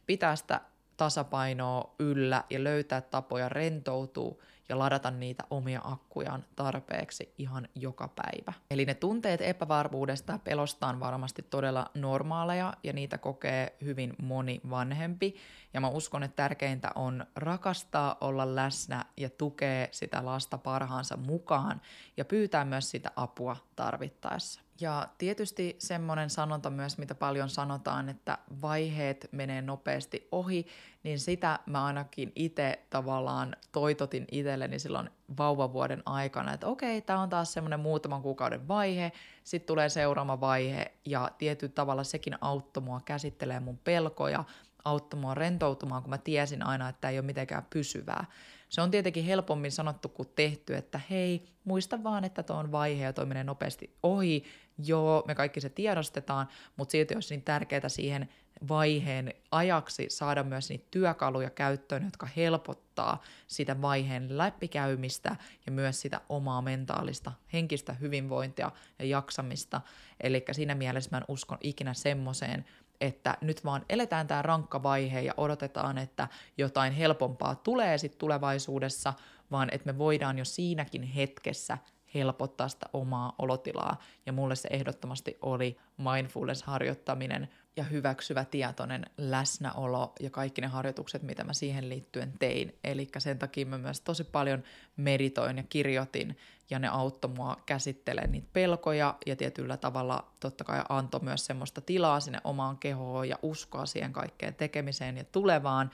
[0.06, 0.60] pitää sitä
[0.96, 8.52] tasapainoa yllä ja löytää tapoja rentoutua ja ladata niitä omia akkujaan tarpeeksi ihan joka päivä.
[8.70, 14.60] Eli ne tunteet epävarmuudesta ja pelosta on varmasti todella normaaleja ja niitä kokee hyvin moni
[14.70, 15.36] vanhempi.
[15.74, 21.80] Ja mä uskon, että tärkeintä on rakastaa, olla läsnä ja tukea sitä lasta parhaansa mukaan
[22.16, 24.65] ja pyytää myös sitä apua tarvittaessa.
[24.80, 30.66] Ja tietysti semmoinen sanonta myös, mitä paljon sanotaan, että vaiheet menee nopeasti ohi,
[31.02, 37.28] niin sitä mä ainakin itse tavallaan toitotin itselleni silloin vauvavuoden aikana, että okei, tämä on
[37.28, 39.12] taas semmoinen muutaman kuukauden vaihe,
[39.44, 44.44] sitten tulee seuraava vaihe ja tietyllä tavalla sekin auttoi mua käsittelee mun pelkoja,
[44.84, 48.24] auttoi mua rentoutumaan, kun mä tiesin aina, että ei ole mitenkään pysyvää.
[48.68, 53.04] Se on tietenkin helpommin sanottu kuin tehty, että hei, muista vaan, että tuo on vaihe
[53.04, 54.44] ja toi menee nopeasti ohi.
[54.78, 58.28] Joo, me kaikki se tiedostetaan, mutta silti olisi niin tärkeää siihen
[58.68, 66.20] vaiheen ajaksi saada myös niitä työkaluja käyttöön, jotka helpottaa sitä vaiheen läpikäymistä ja myös sitä
[66.28, 69.80] omaa mentaalista, henkistä hyvinvointia ja jaksamista.
[70.20, 72.64] Eli siinä mielessä mä en uskon ikinä semmoiseen,
[73.00, 79.12] että nyt vaan eletään tämä rankka vaihe ja odotetaan, että jotain helpompaa tulee sitten tulevaisuudessa,
[79.50, 81.78] vaan että me voidaan jo siinäkin hetkessä
[82.18, 84.00] helpottaa sitä omaa olotilaa.
[84.26, 91.44] Ja mulle se ehdottomasti oli mindfulness-harjoittaminen ja hyväksyvä tietoinen läsnäolo ja kaikki ne harjoitukset, mitä
[91.44, 92.78] mä siihen liittyen tein.
[92.84, 94.62] Eli sen takia mä myös tosi paljon
[94.96, 96.36] meditoin ja kirjoitin
[96.70, 101.80] ja ne auttoi mua käsittelemään niitä pelkoja ja tietyllä tavalla totta kai antoi myös semmoista
[101.80, 105.90] tilaa sinne omaan kehoon ja uskoa siihen kaikkeen tekemiseen ja tulevaan.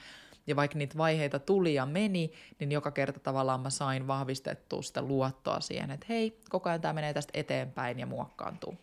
[0.47, 5.01] Ja vaikka niitä vaiheita tuli ja meni, niin joka kerta tavallaan mä sain vahvistettua sitä
[5.01, 8.77] luottoa siihen, että hei, koko ajan tämä menee tästä eteenpäin ja muokkaantuu.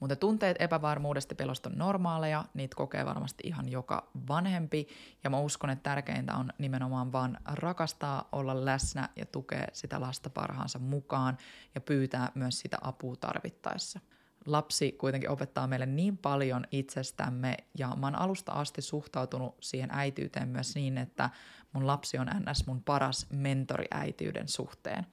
[0.00, 4.88] Mutta tunteet epävarmuudesta pelosta on normaaleja, niitä kokee varmasti ihan joka vanhempi,
[5.24, 10.30] ja mä uskon, että tärkeintä on nimenomaan vaan rakastaa, olla läsnä ja tukea sitä lasta
[10.30, 11.38] parhaansa mukaan
[11.74, 14.00] ja pyytää myös sitä apua tarvittaessa
[14.46, 20.48] lapsi kuitenkin opettaa meille niin paljon itsestämme ja mä oon alusta asti suhtautunut siihen äityyteen
[20.48, 21.30] myös niin, että
[21.72, 22.66] mun lapsi on ns.
[22.66, 25.06] mun paras mentori äitiyden suhteen.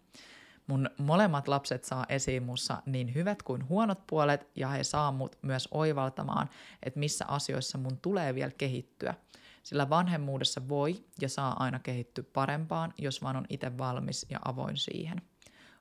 [0.68, 5.38] Mun molemmat lapset saa esiin mussa niin hyvät kuin huonot puolet ja he saa mut
[5.42, 6.50] myös oivaltamaan,
[6.84, 9.14] että missä asioissa mun tulee vielä kehittyä.
[9.64, 14.78] Sillä vanhemmuudessa voi ja saa aina kehittyä parempaan, jos vaan on itse valmis ja avoin
[14.78, 15.22] siihen.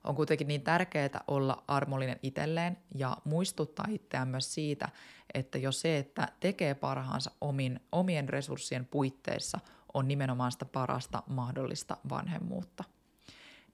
[0.06, 4.88] On kuitenkin niin tärkeää olla armollinen itselleen ja muistuttaa itseään myös siitä,
[5.34, 9.58] että jo se, että tekee parhaansa omin, omien resurssien puitteissa,
[9.94, 12.84] on nimenomaan sitä parasta mahdollista vanhemmuutta.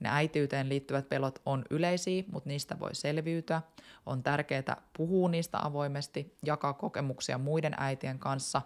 [0.00, 3.62] Ne äitiyteen liittyvät pelot on yleisiä, mutta niistä voi selviytyä.
[4.06, 8.62] On tärkeää puhua niistä avoimesti, jakaa kokemuksia muiden äitien kanssa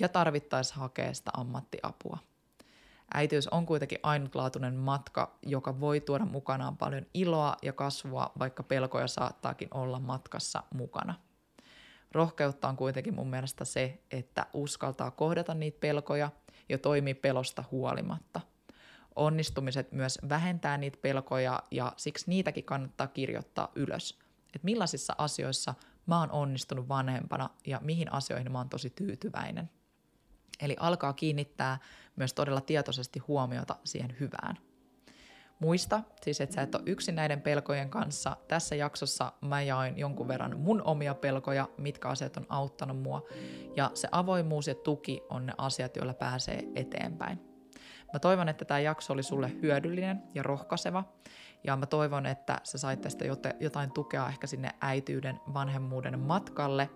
[0.00, 2.18] ja tarvittaessa hakea sitä ammattiapua.
[3.14, 9.06] Äitiys on kuitenkin ainutlaatuinen matka, joka voi tuoda mukanaan paljon iloa ja kasvua, vaikka pelkoja
[9.08, 11.14] saattaakin olla matkassa mukana.
[12.12, 16.30] Rohkeutta on kuitenkin mun mielestä se, että uskaltaa kohdata niitä pelkoja
[16.68, 18.40] ja toimii pelosta huolimatta.
[19.16, 24.18] Onnistumiset myös vähentää niitä pelkoja ja siksi niitäkin kannattaa kirjoittaa ylös.
[24.46, 25.74] Että millaisissa asioissa
[26.06, 29.70] mä oon onnistunut vanhempana ja mihin asioihin mä oon tosi tyytyväinen.
[30.62, 31.78] Eli alkaa kiinnittää
[32.16, 34.58] myös todella tietoisesti huomiota siihen hyvään.
[35.60, 38.36] Muista siis, että sä et ole yksin näiden pelkojen kanssa.
[38.48, 43.22] Tässä jaksossa mä jaoin jonkun verran mun omia pelkoja, mitkä asiat on auttanut mua.
[43.76, 47.38] Ja se avoimuus ja tuki on ne asiat, joilla pääsee eteenpäin.
[48.12, 51.04] Mä toivon, että tämä jakso oli sulle hyödyllinen ja rohkaiseva.
[51.64, 53.24] Ja mä toivon, että sä sait tästä
[53.60, 56.90] jotain tukea ehkä sinne äityyden, vanhemmuuden matkalle.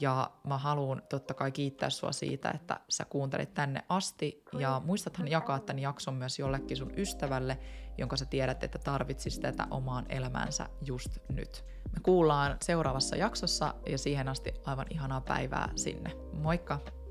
[0.00, 4.42] Ja mä haluan totta kai kiittää sua siitä, että sä kuuntelit tänne asti.
[4.58, 7.58] Ja muistathan jakaa tämän jakson myös jollekin sun ystävälle,
[7.98, 11.64] jonka sä tiedät, että tarvitsis tätä omaan elämäänsä just nyt.
[11.92, 16.10] Me kuullaan seuraavassa jaksossa ja siihen asti aivan ihanaa päivää sinne.
[16.32, 17.03] Moikka!